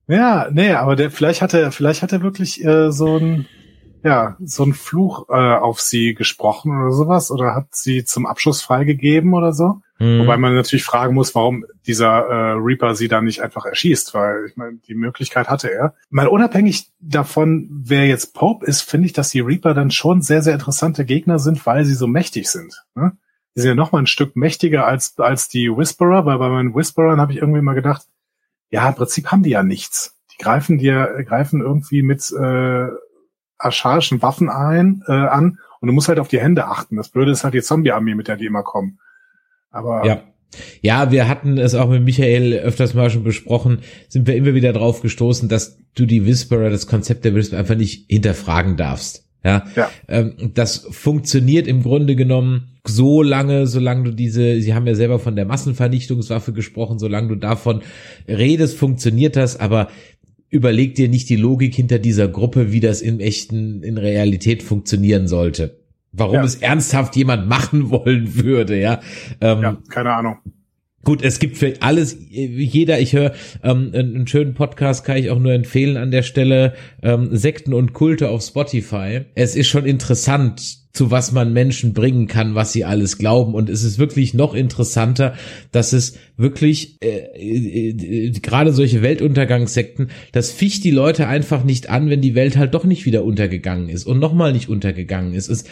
[0.07, 3.47] ja, nee, aber der, vielleicht hat er, vielleicht hat er wirklich äh, so ein
[4.03, 8.61] ja, so ein Fluch äh, auf sie gesprochen oder sowas oder hat sie zum Abschuss
[8.61, 9.79] freigegeben oder so.
[9.99, 10.19] Mhm.
[10.19, 14.45] Wobei man natürlich fragen muss, warum dieser äh, Reaper sie dann nicht einfach erschießt, weil
[14.47, 15.93] ich meine, die Möglichkeit hatte er.
[16.09, 20.41] Mal unabhängig davon, wer jetzt Pope ist, finde ich, dass die Reaper dann schon sehr,
[20.41, 22.85] sehr interessante Gegner sind, weil sie so mächtig sind.
[22.95, 23.17] Ne?
[23.55, 26.73] Die sind ja noch mal ein Stück mächtiger als, als die Whisperer, weil bei meinen
[26.73, 28.07] Whisperern habe ich irgendwie mal gedacht,
[28.69, 30.15] ja, im Prinzip haben die ja nichts.
[30.31, 32.87] Die greifen dir, greifen irgendwie mit äh,
[33.57, 36.95] archaischen Waffen ein, äh, an und du musst halt auf die Hände achten.
[36.95, 38.99] Das Blöde ist halt die Zombie-Armee, mit der die immer kommen.
[39.71, 40.23] Aber ja.
[40.81, 44.73] Ja, wir hatten es auch mit Michael öfters mal schon besprochen, sind wir immer wieder
[44.73, 49.25] drauf gestoßen, dass du die Whisperer, das Konzept der Whisperer einfach nicht hinterfragen darfst.
[49.43, 49.89] Ja, ja.
[50.07, 55.19] Ähm, das funktioniert im Grunde genommen so lange, solange du diese, sie haben ja selber
[55.19, 57.81] von der Massenvernichtungswaffe gesprochen, solange du davon
[58.27, 59.87] redest, funktioniert das, aber
[60.49, 65.27] überleg dir nicht die Logik hinter dieser Gruppe, wie das im echten, in Realität funktionieren
[65.27, 65.78] sollte.
[66.11, 66.43] Warum ja.
[66.43, 68.99] es ernsthaft jemand machen wollen würde, ja.
[69.41, 70.39] Ähm, ja, keine Ahnung.
[71.05, 73.33] Gut, es gibt für alles, jeder, ich höre
[73.63, 77.93] ähm, einen schönen Podcast, kann ich auch nur empfehlen an der Stelle, ähm, Sekten und
[77.93, 79.21] Kulte auf Spotify.
[79.33, 83.53] Es ist schon interessant, zu was man Menschen bringen kann, was sie alles glauben.
[83.53, 85.35] Und es ist wirklich noch interessanter,
[85.71, 91.89] dass es wirklich äh, äh, äh, gerade solche Weltuntergangssekten, das ficht die Leute einfach nicht
[91.89, 95.47] an, wenn die Welt halt doch nicht wieder untergegangen ist und nochmal nicht untergegangen ist.
[95.47, 95.63] Es,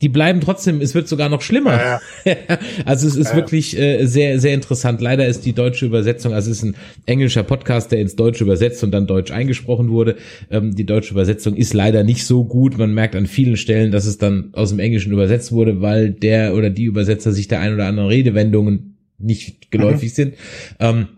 [0.00, 1.72] die bleiben trotzdem, es wird sogar noch schlimmer.
[1.72, 2.58] Ja, ja.
[2.84, 5.00] also es ist ja, wirklich äh, sehr, sehr interessant.
[5.00, 6.76] Leider ist die deutsche Übersetzung, also es ist ein
[7.06, 10.16] englischer Podcast, der ins Deutsche übersetzt und dann Deutsch eingesprochen wurde.
[10.50, 12.78] Ähm, die deutsche Übersetzung ist leider nicht so gut.
[12.78, 16.54] Man merkt an vielen Stellen, dass es dann aus dem Englischen übersetzt wurde, weil der
[16.54, 20.14] oder die Übersetzer sich der ein oder anderen Redewendungen nicht geläufig mhm.
[20.14, 20.34] sind.
[20.78, 21.08] Ähm,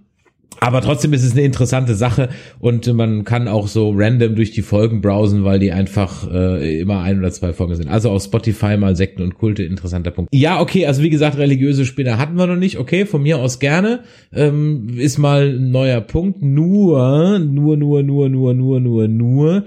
[0.60, 4.62] aber trotzdem ist es eine interessante Sache und man kann auch so random durch die
[4.62, 7.88] Folgen browsen, weil die einfach äh, immer ein oder zwei Folgen sind.
[7.88, 10.34] Also auf Spotify mal Sekten und Kulte, interessanter Punkt.
[10.34, 12.78] Ja, okay, also wie gesagt, religiöse Spinner hatten wir noch nicht.
[12.78, 14.00] Okay, von mir aus gerne.
[14.32, 16.42] Ähm, ist mal ein neuer Punkt.
[16.42, 19.64] Nur, nur, nur, nur, nur, nur, nur, nur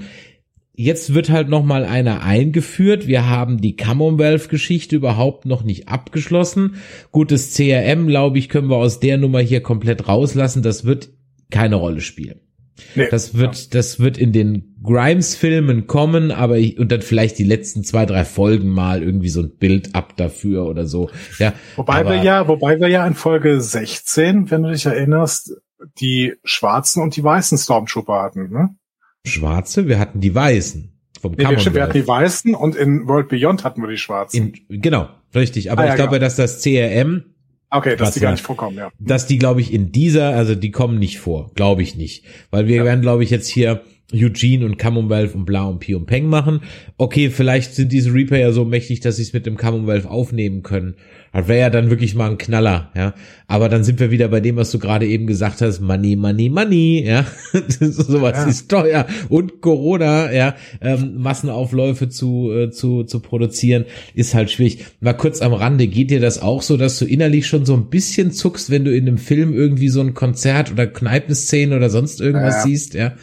[0.76, 3.06] Jetzt wird halt noch mal einer eingeführt.
[3.06, 6.78] Wir haben die Commonwealth-Geschichte überhaupt noch nicht abgeschlossen.
[7.12, 10.64] Gutes CRM, glaube ich, können wir aus der Nummer hier komplett rauslassen.
[10.64, 11.12] Das wird
[11.52, 12.40] keine Rolle spielen.
[12.96, 13.68] Nee, das wird, ja.
[13.72, 18.26] das wird in den Grimes-Filmen kommen, aber ich, und dann vielleicht die letzten zwei, drei
[18.26, 21.12] Folgen mal irgendwie so ein Bild ab dafür oder so.
[21.38, 25.54] Ja, wobei aber, wir ja, wobei wir ja in Folge 16, wenn du dich erinnerst,
[26.00, 28.76] die schwarzen und die weißen Stormtrooper hatten, ne?
[29.26, 30.90] Schwarze, wir hatten die Weißen.
[31.22, 34.54] Vom nee, wir hatten die Weißen und in World Beyond hatten wir die Schwarzen.
[34.68, 35.72] In, genau, richtig.
[35.72, 36.26] Aber ah, ja, ich glaube, genau.
[36.26, 37.24] dass das CRM
[37.76, 38.92] Okay, dass die gar nicht vorkommen, ja.
[39.00, 42.24] Dass die, glaube ich, in dieser, also die kommen nicht vor, glaube ich nicht.
[42.52, 42.84] Weil wir ja.
[42.84, 43.82] werden, glaube ich, jetzt hier
[44.14, 46.62] Eugene und Commonwealth und Bla und Pi und Peng machen.
[46.98, 50.64] Okay, vielleicht sind diese Reaper ja so mächtig, dass sie es mit dem Commonwealth aufnehmen
[50.64, 50.96] können.
[51.34, 53.16] Das wäre ja dann wirklich mal ein Knaller, ja.
[53.48, 56.50] Aber dann sind wir wieder bei dem, was du gerade eben gesagt hast, Money, Money,
[56.50, 57.26] Money, ja.
[57.80, 58.46] Sowas ja.
[58.46, 59.08] ist teuer.
[59.30, 64.86] Und Corona, ja, ähm, Massenaufläufe zu, äh, zu, zu produzieren, ist halt schwierig.
[65.02, 67.90] Mal kurz am Rande, geht dir das auch so, dass du innerlich schon so ein
[67.90, 72.22] bisschen zuckst, wenn du in einem Film irgendwie so ein Konzert oder Kneipenszenen oder sonst
[72.22, 72.62] irgendwas ja.
[72.62, 73.14] siehst, ja?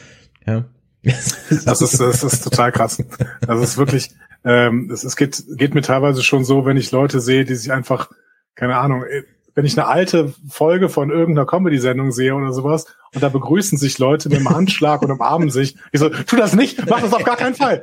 [0.47, 0.65] Ja.
[1.03, 3.03] Das ist, das ist total krass.
[3.47, 4.11] Das ist wirklich,
[4.45, 7.73] ähm, es, es geht, geht mir teilweise schon so, wenn ich Leute sehe, die sich
[7.73, 8.11] einfach,
[8.55, 9.23] keine Ahnung, äh,
[9.55, 13.99] wenn ich eine alte Folge von irgendeiner Comedy-Sendung sehe oder sowas und da begrüßen sich
[13.99, 15.77] Leute mit einem Handschlag und umarmen sich.
[15.93, 17.83] Ich so, tu das nicht, mach das auf gar keinen Fall.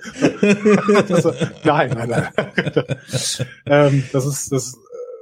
[1.21, 2.27] so, nein, nein, nein.
[3.65, 4.77] ähm, das ist, das,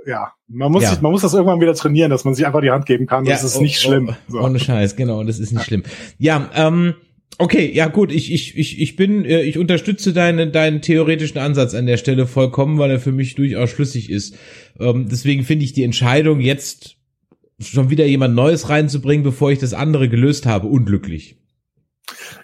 [0.06, 0.92] äh, ja, man muss, ja.
[0.92, 3.26] Sich, man muss das irgendwann wieder trainieren, dass man sich einfach die Hand geben kann.
[3.26, 4.10] Das ja, ist nicht oh, schlimm.
[4.10, 4.40] Oh, so.
[4.42, 5.84] Ohne Scheiß, genau, das ist nicht schlimm.
[6.20, 6.94] Ja, ähm,
[7.38, 11.74] Okay, ja gut, ich, ich, ich, ich bin, äh, ich unterstütze deinen, deinen theoretischen Ansatz
[11.74, 14.38] an der Stelle vollkommen, weil er für mich durchaus schlüssig ist.
[14.80, 16.96] Ähm, deswegen finde ich die Entscheidung, jetzt
[17.60, 21.38] schon wieder jemand Neues reinzubringen, bevor ich das andere gelöst habe, unglücklich.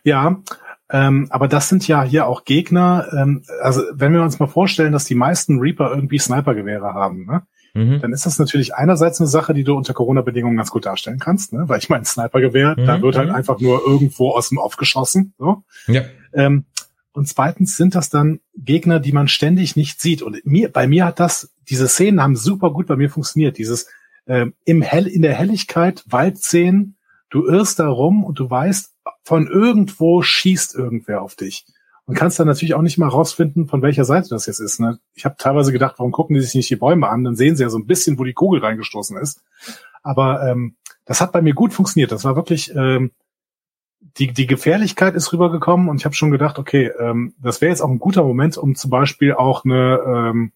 [0.03, 0.41] Ja,
[0.89, 3.07] ähm, aber das sind ja hier auch Gegner.
[3.17, 7.43] Ähm, also wenn wir uns mal vorstellen, dass die meisten Reaper irgendwie Snipergewehre haben, ne?
[7.73, 7.99] Mhm.
[8.01, 11.53] dann ist das natürlich einerseits eine Sache, die du unter Corona-Bedingungen ganz gut darstellen kannst,
[11.53, 11.63] ne?
[11.67, 12.85] weil ich meine, Snipergewehr, mhm.
[12.85, 13.35] da wird halt mhm.
[13.35, 15.33] einfach nur irgendwo aus dem Off geschossen.
[15.37, 15.63] So.
[15.87, 16.03] Ja.
[16.33, 16.65] Ähm,
[17.13, 20.21] und zweitens sind das dann Gegner, die man ständig nicht sieht.
[20.21, 23.57] Und mir, bei mir hat das, diese Szenen haben super gut bei mir funktioniert.
[23.57, 23.87] Dieses
[24.27, 26.95] ähm, im Hell, in der Helligkeit, Waldszenen,
[27.29, 28.93] du irrst da rum und du weißt,
[29.23, 31.65] von irgendwo schießt irgendwer auf dich
[32.05, 34.79] und kannst dann natürlich auch nicht mal rausfinden, von welcher Seite das jetzt ist.
[34.79, 34.99] Ne?
[35.13, 37.23] Ich habe teilweise gedacht, warum gucken die sich nicht die Bäume an?
[37.23, 39.41] Dann sehen sie ja so ein bisschen, wo die Kugel reingestoßen ist.
[40.03, 40.75] Aber ähm,
[41.05, 42.11] das hat bei mir gut funktioniert.
[42.11, 43.11] Das war wirklich, ähm,
[44.17, 47.81] die, die Gefährlichkeit ist rübergekommen und ich habe schon gedacht, okay, ähm, das wäre jetzt
[47.81, 50.51] auch ein guter Moment, um zum Beispiel auch eine, ähm,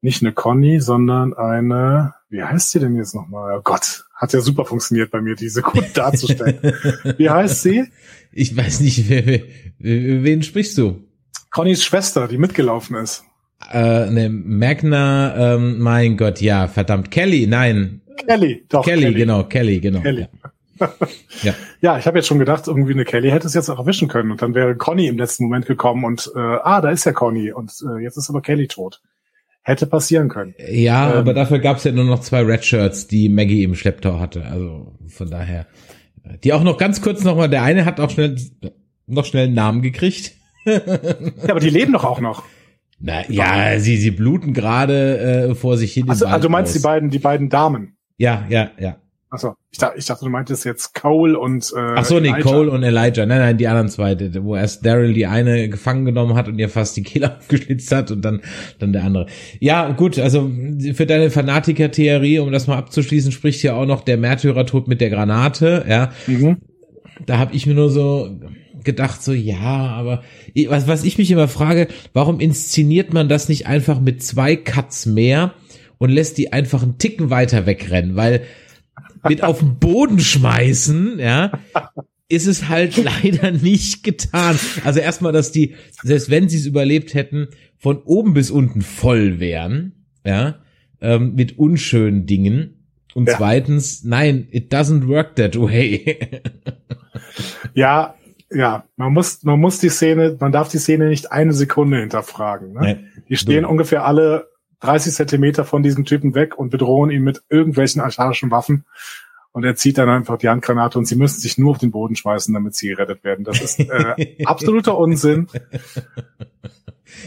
[0.00, 3.58] nicht eine Conny, sondern eine, wie heißt sie denn jetzt nochmal?
[3.58, 6.58] Oh Gott, hat ja super funktioniert bei mir, diese gut darzustellen.
[7.16, 7.84] wie heißt sie?
[8.30, 9.42] Ich weiß nicht, wer, wer,
[9.78, 11.02] wen sprichst du?
[11.50, 13.24] Connys Schwester, die mitgelaufen ist.
[13.72, 18.02] Äh, ne, Magna, ähm, mein Gott, ja, verdammt, Kelly, nein.
[18.26, 18.84] Kelly, doch.
[18.84, 19.14] Kelly, Kelly.
[19.14, 20.00] genau, Kelly, genau.
[20.00, 20.28] Kelly.
[20.78, 20.92] Ja.
[21.42, 21.54] ja.
[21.80, 24.30] ja, ich habe jetzt schon gedacht, irgendwie eine Kelly hätte es jetzt auch erwischen können
[24.30, 27.50] und dann wäre Conny im letzten Moment gekommen und äh, ah, da ist ja Conny
[27.50, 29.00] und äh, jetzt ist aber Kelly tot.
[29.62, 30.54] Hätte passieren können.
[30.70, 33.74] Ja, ähm, aber dafür gab es ja nur noch zwei Red Shirts, die Maggie im
[33.74, 34.44] Schlepptau hatte.
[34.46, 35.66] Also von daher.
[36.44, 38.36] Die auch noch ganz kurz nochmal, der eine hat auch schnell
[39.06, 40.32] noch schnell einen Namen gekriegt.
[40.64, 40.80] ja,
[41.48, 42.44] aber die leben doch auch noch.
[43.00, 46.08] Na, ja, sie, sie bluten gerade äh, vor sich hin.
[46.10, 46.76] Also, also du meinst aus.
[46.76, 47.96] die beiden, die beiden Damen?
[48.16, 48.96] Ja, ja, ja.
[49.30, 52.40] Achso, ich dachte, ich dachte, du meintest jetzt Cole und äh, Ach so, nee, Elijah.
[52.42, 53.26] Cole und Elijah.
[53.26, 56.70] Nein, nein, die anderen zwei, wo erst Daryl die eine gefangen genommen hat und ihr
[56.70, 58.40] fast die Kehle aufgeschlitzt hat und dann
[58.78, 59.26] dann der andere.
[59.60, 60.50] Ja, gut, also
[60.94, 65.10] für deine Fanatiker-Theorie, um das mal abzuschließen, spricht ja auch noch der Märtyrertod mit der
[65.10, 66.10] Granate, ja.
[66.26, 66.58] Mhm.
[67.26, 68.38] Da habe ich mir nur so
[68.84, 70.22] gedacht, so ja, aber
[70.68, 75.04] was, was ich mich immer frage, warum inszeniert man das nicht einfach mit zwei Cuts
[75.04, 75.52] mehr
[75.98, 78.42] und lässt die einfach einen Ticken weiter wegrennen, weil
[79.28, 81.52] mit auf den Boden schmeißen, ja,
[82.28, 84.58] ist es halt leider nicht getan.
[84.84, 87.48] Also erstmal, dass die, selbst wenn sie es überlebt hätten,
[87.78, 89.92] von oben bis unten voll wären,
[90.24, 90.56] ja,
[91.00, 92.74] ähm, mit unschönen Dingen.
[93.14, 93.36] Und ja.
[93.36, 96.18] zweitens, nein, it doesn't work that way.
[97.74, 98.14] ja,
[98.50, 102.72] ja, man muss, man muss die Szene, man darf die Szene nicht eine Sekunde hinterfragen.
[102.72, 102.80] Ne?
[102.80, 103.70] Nee, die stehen so.
[103.70, 104.48] ungefähr alle
[104.80, 108.84] 30 Zentimeter von diesem Typen weg und bedrohen ihn mit irgendwelchen archaischen Waffen.
[109.52, 112.14] Und er zieht dann einfach die Handgranate und sie müssen sich nur auf den Boden
[112.14, 113.44] schmeißen, damit sie gerettet werden.
[113.44, 115.48] Das ist äh, absoluter Unsinn.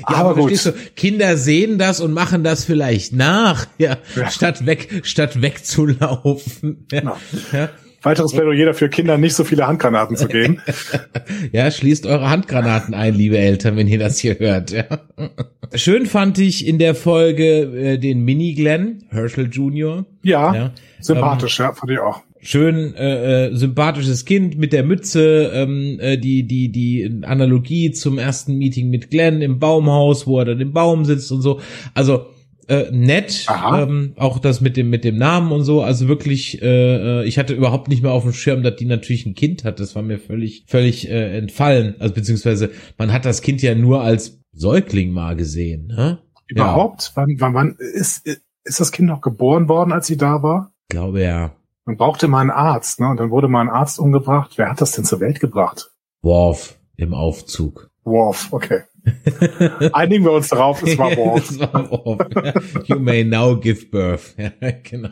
[0.08, 0.66] Ja, aber, aber gut.
[0.66, 4.30] Du, Kinder sehen das und machen das vielleicht nach, ja, ja.
[4.30, 6.86] statt weg, statt wegzulaufen.
[6.92, 7.00] Ja.
[7.00, 7.18] Genau.
[7.52, 7.70] ja.
[8.04, 10.60] Weiteres Plädoyer dafür, Kindern nicht so viele Handgranaten zu geben.
[11.52, 14.72] ja, schließt eure Handgranaten ein, liebe Eltern, wenn ihr das hier hört.
[14.72, 14.86] Ja.
[15.76, 20.06] Schön fand ich in der Folge äh, den Mini-Glenn, Herschel Jr.
[20.24, 20.72] Ja, ja.
[21.00, 26.00] sympathisch, ähm, ja, fand ich auch schön äh, äh, sympathisches Kind mit der Mütze, ähm,
[26.00, 30.60] äh, die die die Analogie zum ersten Meeting mit Glenn im Baumhaus, wo er dann
[30.60, 31.62] im Baum sitzt und so.
[31.94, 32.31] Also
[32.72, 35.82] äh, nett, ähm, auch das mit dem mit dem Namen und so.
[35.82, 39.26] Also wirklich, äh, äh, ich hatte überhaupt nicht mehr auf dem Schirm, dass die natürlich
[39.26, 39.82] ein Kind hat.
[39.82, 41.96] Das war mir völlig völlig äh, entfallen.
[42.00, 45.88] Also beziehungsweise man hat das Kind ja nur als Säugling mal gesehen.
[45.88, 46.20] Ne?
[46.48, 47.04] Überhaupt?
[47.04, 47.12] Ja.
[47.16, 48.26] Wann, wann, wann ist
[48.64, 50.72] ist das Kind noch geboren worden, als sie da war?
[50.88, 51.52] Glaube ja.
[51.84, 53.10] Man brauchte mal einen Arzt, ne?
[53.10, 54.54] Und dann wurde mal ein Arzt umgebracht.
[54.56, 55.92] Wer hat das denn zur Welt gebracht?
[56.22, 57.90] Worf im Aufzug.
[58.06, 58.84] Worf, okay.
[59.94, 61.60] Einigen wir uns darauf, es war Worf.
[61.60, 62.88] Worf.
[62.88, 64.36] You may now give birth.
[64.38, 64.52] Ja,
[64.84, 65.10] genau.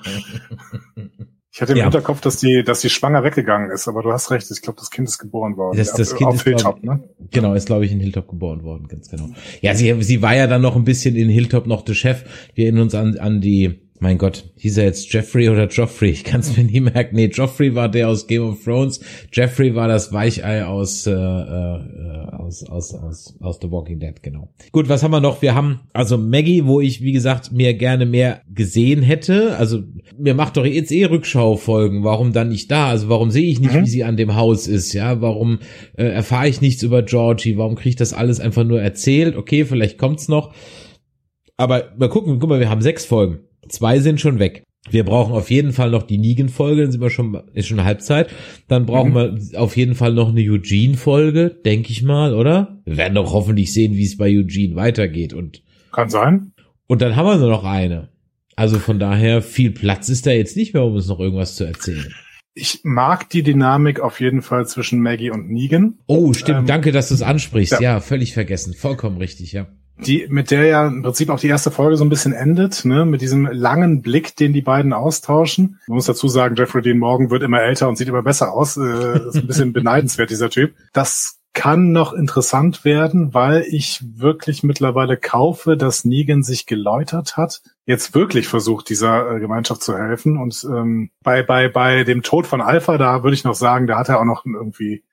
[1.52, 1.86] Ich hatte im ja.
[1.86, 4.92] Hinterkopf, dass die, dass die schwanger weggegangen ist, aber du hast recht, ich glaube, das
[4.92, 5.78] Kind ist geboren worden.
[5.78, 7.10] Das, das Kind auf ist, Hilltop, glaub, ne?
[7.32, 9.30] Genau, ist, glaube ich, in Hilltop geboren worden, ganz genau.
[9.62, 12.24] Ja, sie, sie war ja dann noch ein bisschen in Hilltop noch der Chef.
[12.54, 16.10] Wir erinnern uns an, an die mein Gott, hieß er jetzt Jeffrey oder Joffrey?
[16.10, 17.16] Ich kann es mir nie merken.
[17.16, 19.02] Nee, Joffrey war der aus Game of Thrones.
[19.34, 24.54] Jeffrey war das Weichei aus, äh, äh, aus, aus, aus, aus The Walking Dead, genau.
[24.72, 25.42] Gut, was haben wir noch?
[25.42, 29.58] Wir haben also Maggie, wo ich, wie gesagt, mir gerne mehr gesehen hätte.
[29.58, 29.84] Also
[30.18, 32.06] mir macht doch jetzt eh Rückschaufolgen.
[32.06, 32.88] Warum dann nicht da?
[32.88, 33.82] Also warum sehe ich nicht, mhm.
[33.82, 34.94] wie sie an dem Haus ist?
[34.94, 35.60] Ja, warum
[35.98, 37.58] äh, erfahre ich nichts über Georgie?
[37.58, 39.36] Warum kriege ich das alles einfach nur erzählt?
[39.36, 40.54] Okay, vielleicht kommt's noch.
[41.58, 43.40] Aber mal gucken, guck mal, wir haben sechs Folgen.
[43.70, 44.64] Zwei sind schon weg.
[44.90, 48.30] Wir brauchen auf jeden Fall noch die Negan-Folge, dann sind wir schon, ist schon Halbzeit.
[48.68, 49.52] Dann brauchen mhm.
[49.52, 52.80] wir auf jeden Fall noch eine Eugene-Folge, denke ich mal, oder?
[52.86, 55.64] Wir werden doch hoffentlich sehen, wie es bei Eugene weitergeht und.
[55.92, 56.54] Kann sein.
[56.88, 58.10] Und dann haben wir nur noch eine.
[58.56, 61.66] Also von daher, viel Platz ist da jetzt nicht mehr, um uns noch irgendwas zu
[61.66, 62.14] erzählen.
[62.56, 66.00] Ich mag die Dynamik auf jeden Fall zwischen Maggie und Negan.
[66.08, 66.60] Oh, stimmt.
[66.60, 67.74] Ähm, Danke, dass du es ansprichst.
[67.74, 67.82] Ja.
[67.82, 68.74] ja, völlig vergessen.
[68.74, 69.68] Vollkommen richtig, ja
[70.06, 73.06] die, mit der ja im Prinzip auch die erste Folge so ein bisschen endet, ne,
[73.06, 75.80] mit diesem langen Blick, den die beiden austauschen.
[75.88, 78.78] Man muss dazu sagen, Jeffrey Dean Morgan wird immer älter und sieht immer besser aus.
[78.78, 80.74] Äh, ist ein bisschen beneidenswert, dieser Typ.
[80.94, 87.62] Das kann noch interessant werden, weil ich wirklich mittlerweile kaufe, dass Negan sich geläutert hat,
[87.86, 90.38] jetzt wirklich versucht, dieser äh, Gemeinschaft zu helfen.
[90.38, 93.98] Und ähm, bei, bei, bei dem Tod von Alpha, da würde ich noch sagen, da
[93.98, 95.04] hat er auch noch irgendwie,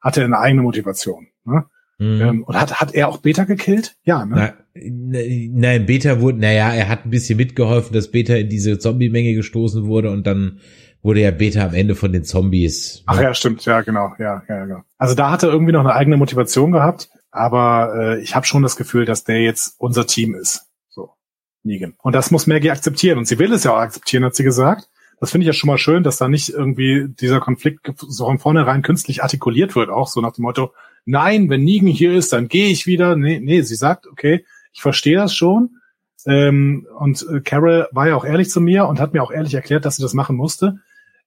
[0.00, 1.28] hat er eine eigene Motivation.
[1.44, 1.64] Ne?
[1.98, 2.20] Mhm.
[2.20, 3.96] Ähm, und hat, hat er auch Beta gekillt?
[4.04, 4.54] Ja, ne?
[4.74, 9.34] Na, nein, Beta wurde, naja, er hat ein bisschen mitgeholfen, dass Beta in diese Zombie-Menge
[9.34, 10.60] gestoßen wurde und dann
[11.02, 13.02] wurde ja Beta am Ende von den Zombies.
[13.06, 14.82] Ach ja, stimmt, ja, genau, ja, ja, genau.
[14.98, 18.62] Also da hat er irgendwie noch eine eigene Motivation gehabt, aber äh, ich habe schon
[18.62, 20.66] das Gefühl, dass der jetzt unser Team ist.
[20.88, 21.10] So,
[21.62, 21.94] Negan.
[22.02, 23.18] Und das muss Maggie akzeptieren.
[23.18, 24.88] Und sie will es ja auch akzeptieren, hat sie gesagt.
[25.18, 28.38] Das finde ich ja schon mal schön, dass da nicht irgendwie dieser Konflikt so von
[28.38, 30.72] vornherein künstlich artikuliert wird, auch so nach dem Motto,
[31.06, 33.16] nein, wenn Negan hier ist, dann gehe ich wieder.
[33.16, 35.78] Nee, nee, sie sagt, okay, ich verstehe das schon.
[36.26, 39.54] Ähm, und äh, Carol war ja auch ehrlich zu mir und hat mir auch ehrlich
[39.54, 40.80] erklärt, dass sie das machen musste.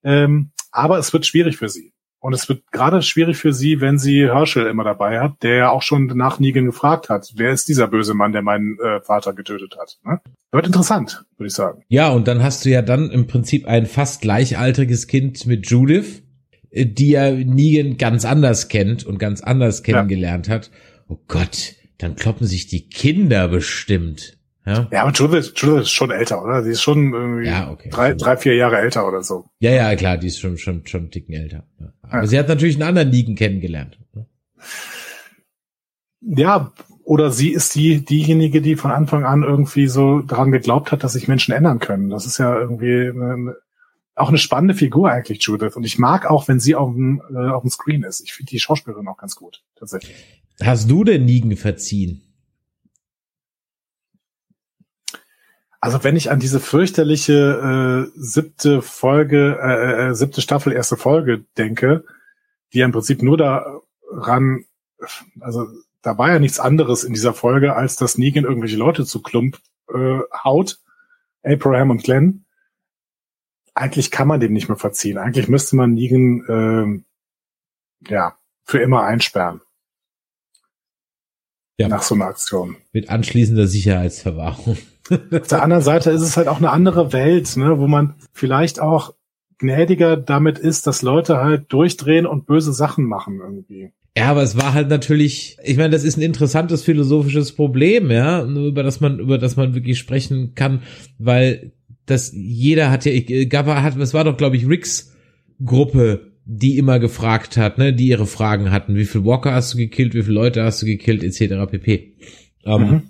[0.03, 1.93] Ähm, aber es wird schwierig für sie.
[2.21, 5.69] Und es wird gerade schwierig für sie, wenn sie Herschel immer dabei hat, der ja
[5.69, 9.31] auch schon nach Negan gefragt hat, wer ist dieser böse Mann, der meinen äh, Vater
[9.31, 9.99] getötet hat.
[10.03, 10.19] Ne?
[10.51, 11.83] Wird interessant, würde ich sagen.
[11.87, 16.23] Ja, und dann hast du ja dann im Prinzip ein fast gleichaltriges Kind mit Judith,
[16.71, 20.55] die ja Negan ganz anders kennt und ganz anders kennengelernt ja.
[20.55, 20.71] hat.
[21.07, 24.37] Oh Gott, dann kloppen sich die Kinder bestimmt.
[24.65, 26.61] Ja, ja aber Judith, Judith ist schon älter, oder?
[26.61, 27.89] Die ist schon irgendwie ja, okay.
[27.89, 29.45] drei, drei, vier Jahre älter oder so.
[29.59, 31.65] Ja, ja, klar, die ist schon, schon, schon einen Ticken älter.
[32.03, 32.27] Aber ja.
[32.27, 33.99] sie hat natürlich einen anderen Negan kennengelernt.
[34.13, 34.25] Ne?
[36.21, 36.71] Ja,
[37.03, 41.13] oder sie ist die, diejenige, die von Anfang an irgendwie so daran geglaubt hat, dass
[41.13, 42.09] sich Menschen ändern können.
[42.09, 43.55] Das ist ja irgendwie eine,
[44.19, 45.75] auch eine spannende Figur eigentlich, Judith.
[45.75, 48.21] Und ich mag auch, wenn sie auf dem, äh, auf dem Screen ist.
[48.21, 50.15] Ich finde die Schauspielerin auch ganz gut, tatsächlich.
[50.61, 52.21] Hast du denn Negan verziehen?
[55.81, 61.45] Also wenn ich an diese fürchterliche äh, siebte Folge, äh, äh, siebte Staffel, erste Folge
[61.57, 62.03] denke,
[62.73, 64.65] die ja im Prinzip nur daran,
[65.39, 65.67] also
[66.01, 69.59] da war ja nichts anderes in dieser Folge, als dass Negan irgendwelche Leute zu Klump
[69.93, 70.79] äh, haut,
[71.43, 72.45] Abraham und Glenn.
[73.75, 75.17] Eigentlich kann man dem nicht mehr verziehen.
[75.17, 77.03] Eigentlich müsste man Negan
[78.07, 79.61] äh, ja für immer einsperren.
[81.77, 81.87] Ja.
[81.87, 82.75] Nach so einer Aktion.
[82.91, 84.77] Mit anschließender Sicherheitsverwahrung.
[85.31, 88.79] Auf der anderen Seite ist es halt auch eine andere Welt, ne, wo man vielleicht
[88.81, 89.15] auch
[89.59, 93.91] gnädiger damit ist, dass Leute halt durchdrehen und böse Sachen machen irgendwie.
[94.17, 98.43] Ja, aber es war halt natürlich, ich meine, das ist ein interessantes philosophisches Problem, ja,
[98.43, 100.81] über das man, über das man wirklich sprechen kann,
[101.17, 101.71] weil
[102.09, 105.13] das jeder hat ja, gab hat, es war doch, glaube ich, Ricks
[105.63, 109.77] Gruppe, die immer gefragt hat, ne, die ihre Fragen hatten, wie viel Walker hast du
[109.77, 111.69] gekillt, wie viele Leute hast du gekillt, etc.
[111.69, 112.15] pp.
[112.65, 113.01] Ähm, mhm.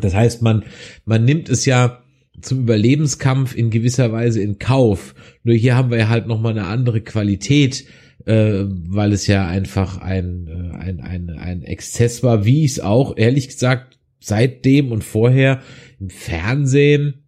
[0.00, 0.64] Das heißt, man,
[1.04, 2.02] man nimmt es ja
[2.40, 5.14] zum Überlebenskampf in gewisser Weise in Kauf.
[5.42, 7.84] Nur hier haben wir ja halt nochmal eine andere Qualität,
[8.26, 12.80] äh, weil es ja einfach ein, äh, ein, ein, ein Exzess war, wie ich es
[12.80, 15.60] auch, ehrlich gesagt, seitdem und vorher
[15.98, 17.21] im Fernsehen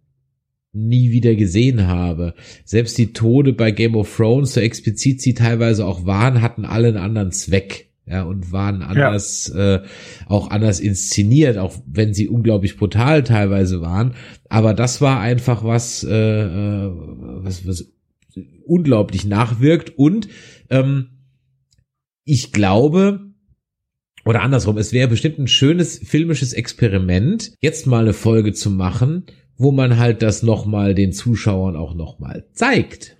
[0.75, 2.33] nie wieder gesehen habe.
[2.63, 6.89] Selbst die Tode bei Game of Thrones, so explizit sie teilweise auch waren, hatten alle
[6.89, 9.77] einen anderen Zweck ja, und waren anders, ja.
[9.77, 9.83] äh,
[10.27, 14.13] auch anders inszeniert, auch wenn sie unglaublich brutal teilweise waren.
[14.47, 17.91] Aber das war einfach was, äh, äh, was, was
[18.65, 19.97] unglaublich nachwirkt.
[19.97, 20.27] Und
[20.69, 21.07] ähm,
[22.25, 23.21] ich glaube,
[24.23, 29.25] oder andersrum, es wäre bestimmt ein schönes filmisches Experiment, jetzt mal eine Folge zu machen,
[29.57, 33.17] wo man halt das nochmal den Zuschauern auch nochmal zeigt.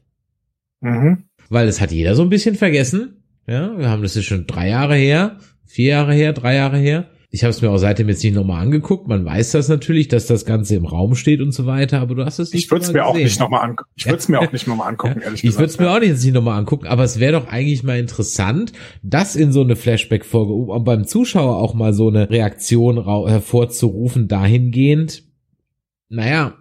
[0.81, 1.25] Mhm.
[1.49, 4.69] Weil es hat jeder so ein bisschen vergessen ja, wir haben das ist schon drei
[4.69, 7.09] Jahre her, vier Jahre her, drei Jahre her.
[7.29, 9.09] Ich habe es mir auch seitdem jetzt nicht nochmal angeguckt.
[9.09, 12.23] Man weiß das natürlich, dass das Ganze im Raum steht und so weiter, aber du
[12.23, 12.63] hast es nicht.
[12.63, 13.89] Ich würde es mir auch nicht nochmal angucken.
[13.95, 15.53] Ich würde es mir auch nicht nochmal angucken, ehrlich gesagt.
[15.53, 17.99] Ich würde es mir auch nicht, nicht nochmal angucken, aber es wäre doch eigentlich mal
[17.99, 18.71] interessant,
[19.03, 25.24] das in so eine Flashback-Folge, um beim Zuschauer auch mal so eine Reaktion hervorzurufen, dahingehend,
[26.09, 26.53] naja,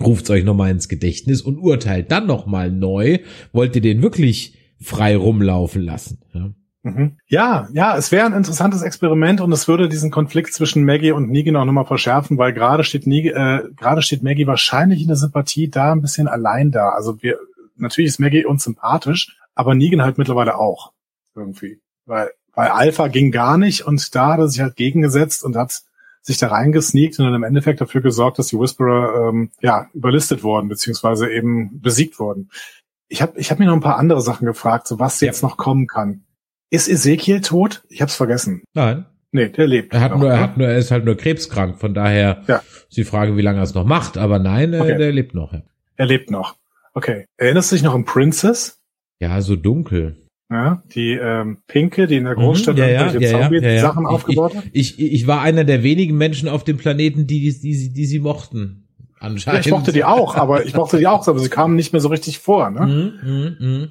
[0.00, 3.18] ruft's euch nochmal ins Gedächtnis und urteilt dann nochmal neu.
[3.52, 6.20] Wollt ihr den wirklich frei rumlaufen lassen.
[6.32, 6.50] Ja.
[6.84, 7.18] Mhm.
[7.28, 11.30] Ja, ja, es wäre ein interessantes Experiment und es würde diesen Konflikt zwischen Maggie und
[11.30, 15.16] Negan auch nochmal verschärfen, weil gerade steht, Negan, äh, gerade steht Maggie wahrscheinlich in der
[15.16, 16.88] Sympathie da ein bisschen allein da.
[16.88, 17.38] Also wir,
[17.76, 20.92] natürlich ist Maggie uns sympathisch, aber Negan halt mittlerweile auch
[21.36, 25.56] irgendwie, weil weil Alpha ging gar nicht und da hat er sich halt gegengesetzt und
[25.56, 25.82] hat
[26.22, 30.42] sich da reingesneakt und dann im Endeffekt dafür gesorgt, dass die Whisperer ähm, ja überlistet
[30.42, 32.50] wurden beziehungsweise eben besiegt wurden.
[33.08, 35.56] Ich habe ich hab mir noch ein paar andere Sachen gefragt, so was jetzt noch
[35.56, 36.24] kommen kann.
[36.70, 37.82] Ist Ezekiel tot?
[37.88, 38.62] Ich hab's vergessen.
[38.72, 39.04] Nein.
[39.32, 39.92] Nee, der lebt.
[39.92, 40.42] Er hat noch, nur, er ne?
[40.42, 41.78] hat nur, er ist halt nur krebskrank.
[41.78, 42.62] Von daher ja.
[42.88, 44.18] ist die Frage, wie lange er es noch macht.
[44.18, 44.96] Aber nein, okay.
[44.96, 45.52] der lebt noch.
[45.52, 45.62] Ja.
[45.96, 46.56] Er lebt noch.
[46.94, 47.26] Okay.
[47.38, 48.80] Erinnerst du dich noch an Princess?
[49.20, 50.21] Ja, so dunkel.
[50.52, 54.64] Ja, die ähm, Pinke, die in der Großstadt mhm, ja, ja, ja, Zombie-Sachen aufgebaut hat.
[54.72, 58.06] Ich, ich, ich war einer der wenigen Menschen auf dem Planeten, die, die, die, die
[58.06, 58.86] sie mochten.
[59.18, 59.64] Anscheinend.
[59.64, 62.00] Ja, ich mochte die auch, aber ich mochte die auch, aber sie kamen nicht mehr
[62.00, 62.70] so richtig vor.
[62.70, 63.12] Ne?
[63.22, 63.90] Mm, mm, mm.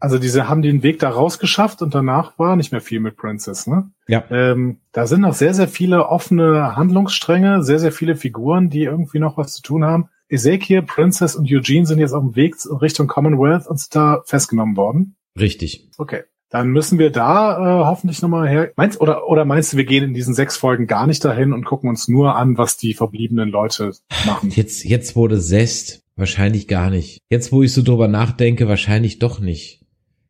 [0.00, 3.66] Also diese haben den Weg da rausgeschafft und danach war nicht mehr viel mit Princess.
[3.66, 3.90] Ne?
[4.06, 4.24] Ja.
[4.30, 9.18] Ähm, da sind noch sehr, sehr viele offene Handlungsstränge, sehr, sehr viele Figuren, die irgendwie
[9.18, 10.08] noch was zu tun haben.
[10.28, 14.76] Ezekiel, Princess und Eugene sind jetzt auf dem Weg Richtung Commonwealth und sind da festgenommen
[14.76, 15.16] worden.
[15.38, 15.88] Richtig.
[15.98, 16.22] Okay.
[16.50, 18.72] Dann müssen wir da äh, hoffentlich nochmal her.
[18.76, 21.66] Meinst oder oder meinst du, wir gehen in diesen sechs Folgen gar nicht dahin und
[21.66, 23.92] gucken uns nur an, was die verbliebenen Leute
[24.24, 24.50] machen?
[24.50, 27.20] Jetzt, jetzt wurde Zest wahrscheinlich gar nicht.
[27.28, 29.84] Jetzt, wo ich so drüber nachdenke, wahrscheinlich doch nicht.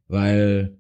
[0.09, 0.78] Weil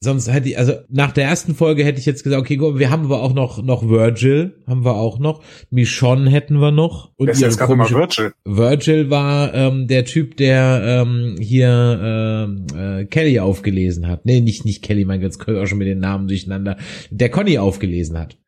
[0.00, 2.90] Sonst hätte ich, also nach der ersten Folge hätte ich jetzt gesagt, okay, gut, wir
[2.90, 5.42] haben aber auch noch, noch Virgil, haben wir auch noch.
[5.70, 7.10] Michonne hätten wir noch.
[7.16, 8.32] Und Wer ist jetzt gerade mal Virgil?
[8.44, 14.24] Virgil war ähm, der Typ, der ähm, hier ähm, äh, Kelly aufgelesen hat.
[14.24, 16.76] Nee, nicht, nicht Kelly, mein Gott, jetzt auch schon mit den Namen durcheinander.
[17.10, 18.38] Der Conny aufgelesen hat.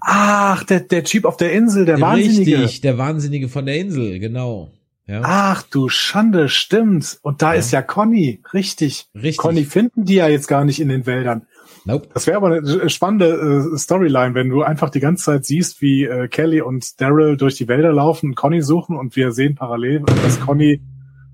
[0.00, 2.62] Ach, der, der Typ auf der Insel, der Wahnsinnige.
[2.62, 4.72] Richtig, der Wahnsinnige von der Insel, genau.
[5.08, 5.22] Ja.
[5.24, 7.18] Ach du Schande, stimmt.
[7.22, 7.58] Und da ja.
[7.58, 9.08] ist ja Conny, richtig.
[9.14, 9.38] Richtig.
[9.38, 11.46] Conny finden die ja jetzt gar nicht in den Wäldern.
[11.86, 12.08] Nope.
[12.12, 16.04] Das wäre aber eine spannende äh, Storyline, wenn du einfach die ganze Zeit siehst, wie
[16.04, 20.02] äh, Kelly und Daryl durch die Wälder laufen und Conny suchen und wir sehen parallel,
[20.22, 20.82] dass Conny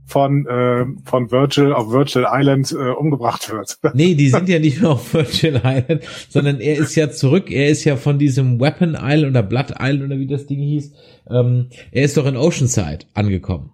[0.06, 3.78] von, äh, von Virgil auf Virgil Island äh, umgebracht wird.
[3.94, 7.68] Nee, die sind ja nicht mehr auf Virgil Island, sondern er ist ja zurück, er
[7.68, 10.92] ist ja von diesem Weapon Island oder Blood Island oder wie das Ding hieß,
[11.30, 13.70] ähm, er ist doch in Oceanside angekommen.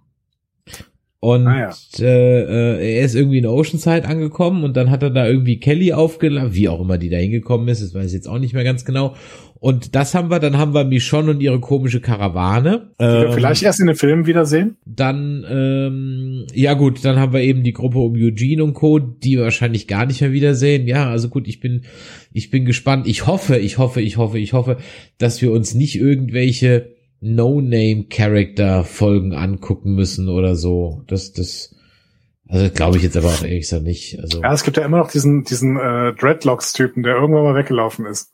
[1.22, 1.74] Und ah, ja.
[1.98, 5.92] äh, äh, er ist irgendwie in Oceanside angekommen und dann hat er da irgendwie Kelly
[5.92, 8.64] aufgeladen, wie auch immer die da hingekommen ist, das weiß ich jetzt auch nicht mehr
[8.64, 9.14] ganz genau.
[9.60, 12.92] Und das haben wir, dann haben wir Michonne und ihre komische Karawane.
[12.98, 14.78] Die ähm, wir vielleicht erst in den Filmen wiedersehen.
[14.86, 19.36] Dann, ähm, ja gut, dann haben wir eben die Gruppe um Eugene und Co., die
[19.36, 20.86] wir wahrscheinlich gar nicht mehr wiedersehen.
[20.86, 21.82] Ja, also gut, ich bin,
[22.32, 23.06] ich bin gespannt.
[23.06, 24.78] Ich hoffe, ich hoffe, ich hoffe, ich hoffe,
[25.18, 31.04] dass wir uns nicht irgendwelche No-Name-Character-Folgen angucken müssen oder so.
[31.06, 31.76] Das, das,
[32.48, 34.18] also glaube ich jetzt aber auch ehrlich gesagt nicht.
[34.20, 38.04] Also ja, es gibt ja immer noch diesen, diesen äh, Dreadlocks-Typen, der irgendwann mal weggelaufen
[38.06, 38.32] ist.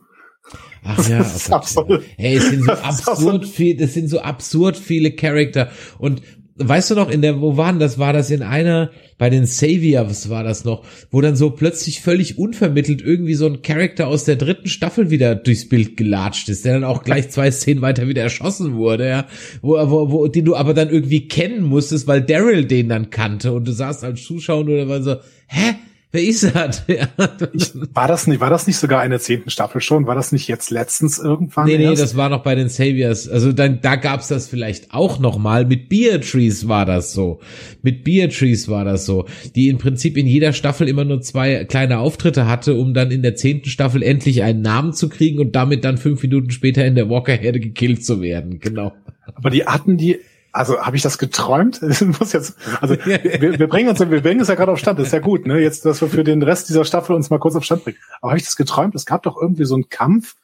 [0.84, 1.20] Ach ja,
[1.50, 1.98] oh Gott, ja.
[2.16, 6.22] hey, es sind so absurd viel, es sind so absurd viele Charakter und
[6.58, 7.98] weißt du noch, in der, wo waren das?
[7.98, 12.38] War das in einer, bei den Saviors war das noch, wo dann so plötzlich völlig
[12.38, 16.74] unvermittelt irgendwie so ein Charakter aus der dritten Staffel wieder durchs Bild gelatscht ist, der
[16.74, 19.26] dann auch gleich zwei Szenen weiter wieder erschossen wurde, ja,
[19.60, 23.52] wo, wo, wo, den du aber dann irgendwie kennen musstest, weil Daryl den dann kannte
[23.52, 25.16] und du saßt als Zuschauer oder war so,
[25.48, 25.74] hä?
[26.12, 26.84] Wer ist das?
[26.96, 27.08] Ja.
[27.52, 30.06] Ich, war das nicht, war das nicht sogar eine zehnten Staffel schon?
[30.06, 31.66] War das nicht jetzt letztens irgendwann?
[31.66, 32.00] Nee, nee, erst?
[32.00, 33.28] das war noch bei den Saviors.
[33.28, 35.66] Also dann, da gab's das vielleicht auch noch mal.
[35.66, 37.40] Mit Beatrice war das so.
[37.82, 39.26] Mit Beatrice war das so.
[39.54, 43.22] Die im Prinzip in jeder Staffel immer nur zwei kleine Auftritte hatte, um dann in
[43.22, 46.94] der zehnten Staffel endlich einen Namen zu kriegen und damit dann fünf Minuten später in
[46.94, 48.60] der Walker-Herde gekillt zu werden.
[48.60, 48.92] Genau.
[49.34, 50.18] Aber die hatten die
[50.56, 51.82] also habe ich das geträumt?
[52.18, 54.98] muss jetzt, also wir, wir bringen uns, wir bringen es ja gerade auf Stand.
[54.98, 55.60] Das ist ja gut, ne?
[55.60, 57.98] Jetzt, dass wir für den Rest dieser Staffel uns mal kurz auf Stand bringen.
[58.20, 58.94] Aber habe ich das geträumt?
[58.94, 60.36] Es gab doch irgendwie so einen Kampf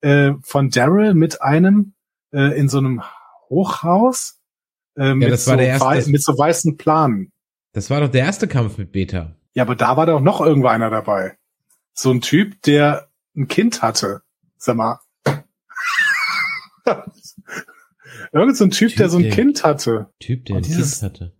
[0.00, 1.94] äh, von Daryl mit einem
[2.32, 3.02] äh, in so einem
[3.50, 4.38] Hochhaus
[4.96, 7.32] äh, mit, ja, so erste, mit so weißen Planen.
[7.72, 9.34] Das war doch der erste Kampf mit Beta.
[9.54, 11.36] Ja, aber da war doch noch irgendwo einer dabei.
[11.94, 14.22] So ein Typ, der ein Kind hatte.
[14.56, 15.00] Sag mal.
[18.32, 20.08] Irgend so ein Typ, typ der so ein der, Kind hatte.
[20.20, 21.32] Typ, der ein Kind hatte.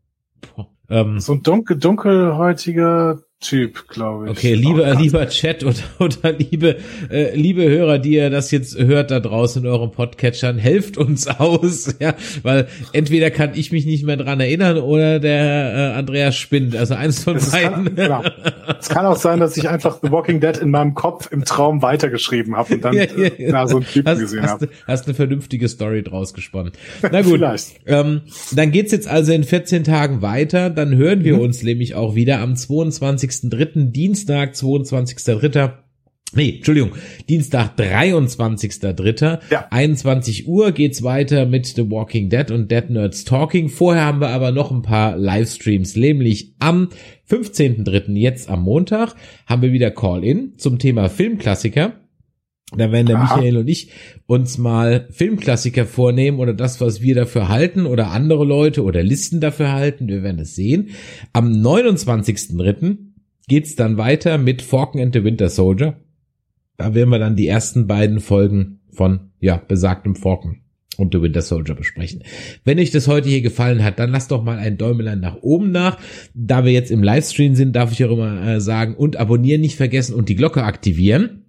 [0.55, 0.71] Boah.
[0.89, 4.31] Ähm, so ein dunkel, dunkelhäutiger Typ, glaube ich.
[4.33, 6.79] Okay, lieber, lieber Chat oder, oder liebe,
[7.09, 11.29] äh, liebe Hörer, die ihr das jetzt hört da draußen in eurem Podcatchern, helft uns
[11.39, 16.35] aus, ja, weil entweder kann ich mich nicht mehr dran erinnern oder der äh, Andreas
[16.35, 17.85] spinnt, also eins von es beiden.
[17.85, 18.25] Kann, genau.
[18.81, 21.81] Es kann auch sein, dass ich einfach The Walking Dead in meinem Kopf im Traum
[21.81, 23.53] weitergeschrieben habe und dann ja, ja, ja.
[23.53, 24.69] Na, so einen Typen hast, gesehen habe.
[24.89, 26.73] Hast eine vernünftige Story draus gesponnen.
[27.03, 27.41] Na gut,
[27.87, 31.43] ähm, dann geht's jetzt also in 14 Tagen weiter, dann hören wir mhm.
[31.43, 35.73] uns nämlich auch wieder am 22 22.3., Dienstag, 22.3.,
[36.35, 36.93] Nee, Entschuldigung,
[37.31, 39.39] Dienstag, 23.3.
[39.51, 39.67] Ja.
[39.71, 43.71] 21 Uhr geht's weiter mit The Walking Dead und Dead Nerds Talking.
[43.71, 46.91] Vorher haben wir aber noch ein paar Livestreams, nämlich am
[47.31, 48.13] 15.3.
[48.17, 49.15] jetzt am Montag
[49.47, 51.95] haben wir wieder Call-In zum Thema Filmklassiker.
[52.77, 53.37] Da werden der Aha.
[53.37, 53.91] Michael und ich
[54.27, 59.41] uns mal Filmklassiker vornehmen oder das, was wir dafür halten oder andere Leute oder Listen
[59.41, 60.09] dafür halten.
[60.09, 60.91] Wir werden es sehen.
[61.33, 63.08] Am 29.3
[63.49, 65.97] geht's dann weiter mit Falcon and the Winter Soldier.
[66.77, 70.59] Da werden wir dann die ersten beiden Folgen von, ja, besagtem Falcon
[70.97, 72.23] und The Winter Soldier besprechen.
[72.65, 75.71] Wenn euch das heute hier gefallen hat, dann lasst doch mal ein Däumelein nach oben
[75.71, 75.99] nach.
[76.35, 79.77] Da wir jetzt im Livestream sind, darf ich auch immer äh, sagen, und abonnieren nicht
[79.77, 81.45] vergessen und die Glocke aktivieren.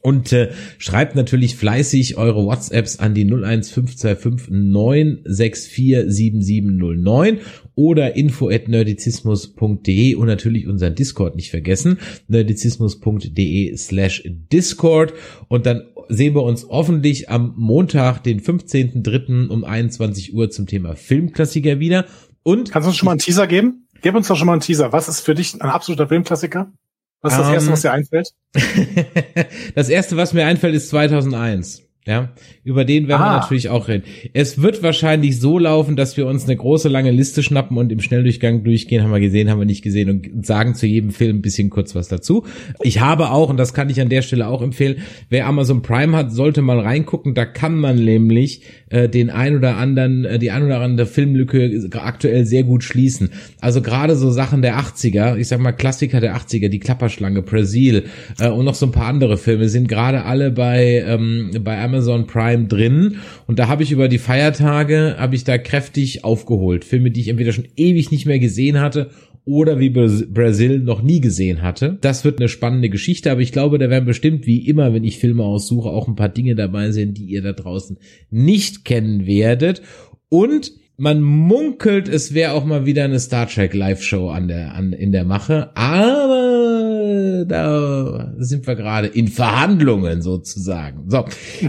[0.00, 7.40] Und äh, schreibt natürlich fleißig eure WhatsApps an die 01525 964 7709
[7.74, 15.14] oder info at nerdizismus.de und natürlich unseren Discord nicht vergessen, nerdizismus.de slash Discord
[15.48, 19.48] und dann sehen wir uns hoffentlich am Montag, den 15.03.
[19.48, 22.06] um 21 Uhr zum Thema Filmklassiker wieder.
[22.42, 23.86] Und Kannst du uns schon mal einen Teaser geben?
[24.00, 24.92] Gib uns doch schon mal einen Teaser.
[24.92, 26.72] Was ist für dich ein absoluter Filmklassiker?
[27.20, 28.28] Was ist das Ähm, Erste, was dir einfällt?
[29.74, 31.87] das erste, was mir einfällt, ist 2001.
[32.08, 32.30] Ja,
[32.64, 33.40] über den werden wir Ah.
[33.40, 34.04] natürlich auch reden.
[34.32, 38.00] Es wird wahrscheinlich so laufen, dass wir uns eine große lange Liste schnappen und im
[38.00, 41.42] Schnelldurchgang durchgehen, haben wir gesehen, haben wir nicht gesehen und sagen zu jedem Film ein
[41.42, 42.46] bisschen kurz was dazu.
[42.80, 46.16] Ich habe auch, und das kann ich an der Stelle auch empfehlen, wer Amazon Prime
[46.16, 47.34] hat, sollte mal reingucken.
[47.34, 51.90] Da kann man nämlich äh, den ein oder anderen, äh, die ein oder andere Filmlücke
[51.92, 53.32] aktuell sehr gut schließen.
[53.60, 58.04] Also gerade so Sachen der 80er, ich sag mal Klassiker der 80er, die Klapperschlange, Brazil
[58.40, 61.97] äh, und noch so ein paar andere Filme sind gerade alle bei ähm, bei Amazon
[62.26, 66.84] Prime drin und da habe ich über die Feiertage habe ich da kräftig aufgeholt.
[66.84, 69.10] Filme, die ich entweder schon ewig nicht mehr gesehen hatte
[69.44, 71.96] oder wie Bras- Brasil noch nie gesehen hatte.
[72.02, 75.18] Das wird eine spannende Geschichte, aber ich glaube, da werden bestimmt wie immer, wenn ich
[75.18, 77.96] Filme aussuche, auch ein paar Dinge dabei sein, die ihr da draußen
[78.30, 79.80] nicht kennen werdet.
[80.28, 84.92] Und man munkelt, es wäre auch mal wieder eine Star Trek Live-Show an der, an,
[84.92, 91.08] in der Mache, aber da sind wir gerade in Verhandlungen sozusagen.
[91.08, 91.24] So,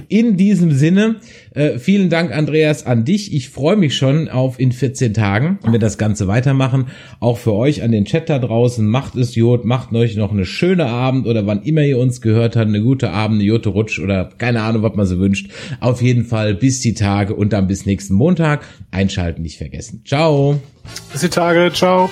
[0.08, 1.18] in diesem Sinne,
[1.54, 3.34] äh, vielen Dank, Andreas, an dich.
[3.34, 6.88] Ich freue mich schon auf in 14 Tagen, wenn wir das Ganze weitermachen.
[7.20, 8.86] Auch für euch an den Chat da draußen.
[8.86, 12.56] Macht es Jod, macht euch noch eine schöne Abend oder wann immer ihr uns gehört
[12.56, 15.52] habt, eine gute Abend, eine Jote Rutsch oder keine Ahnung, was man so wünscht.
[15.80, 18.66] Auf jeden Fall bis die Tage und dann bis nächsten Montag.
[18.92, 20.04] Einschalten nicht vergessen.
[20.06, 20.60] Ciao.
[21.12, 21.72] Bis die Tage.
[21.74, 22.10] Ciao.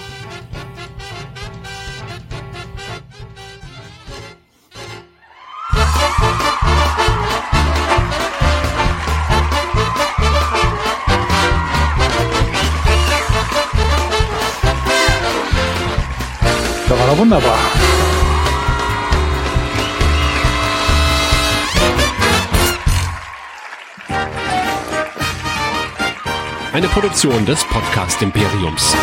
[17.17, 17.57] Er wunderbar.
[26.73, 28.95] Eine Produktion des Podcast Imperiums.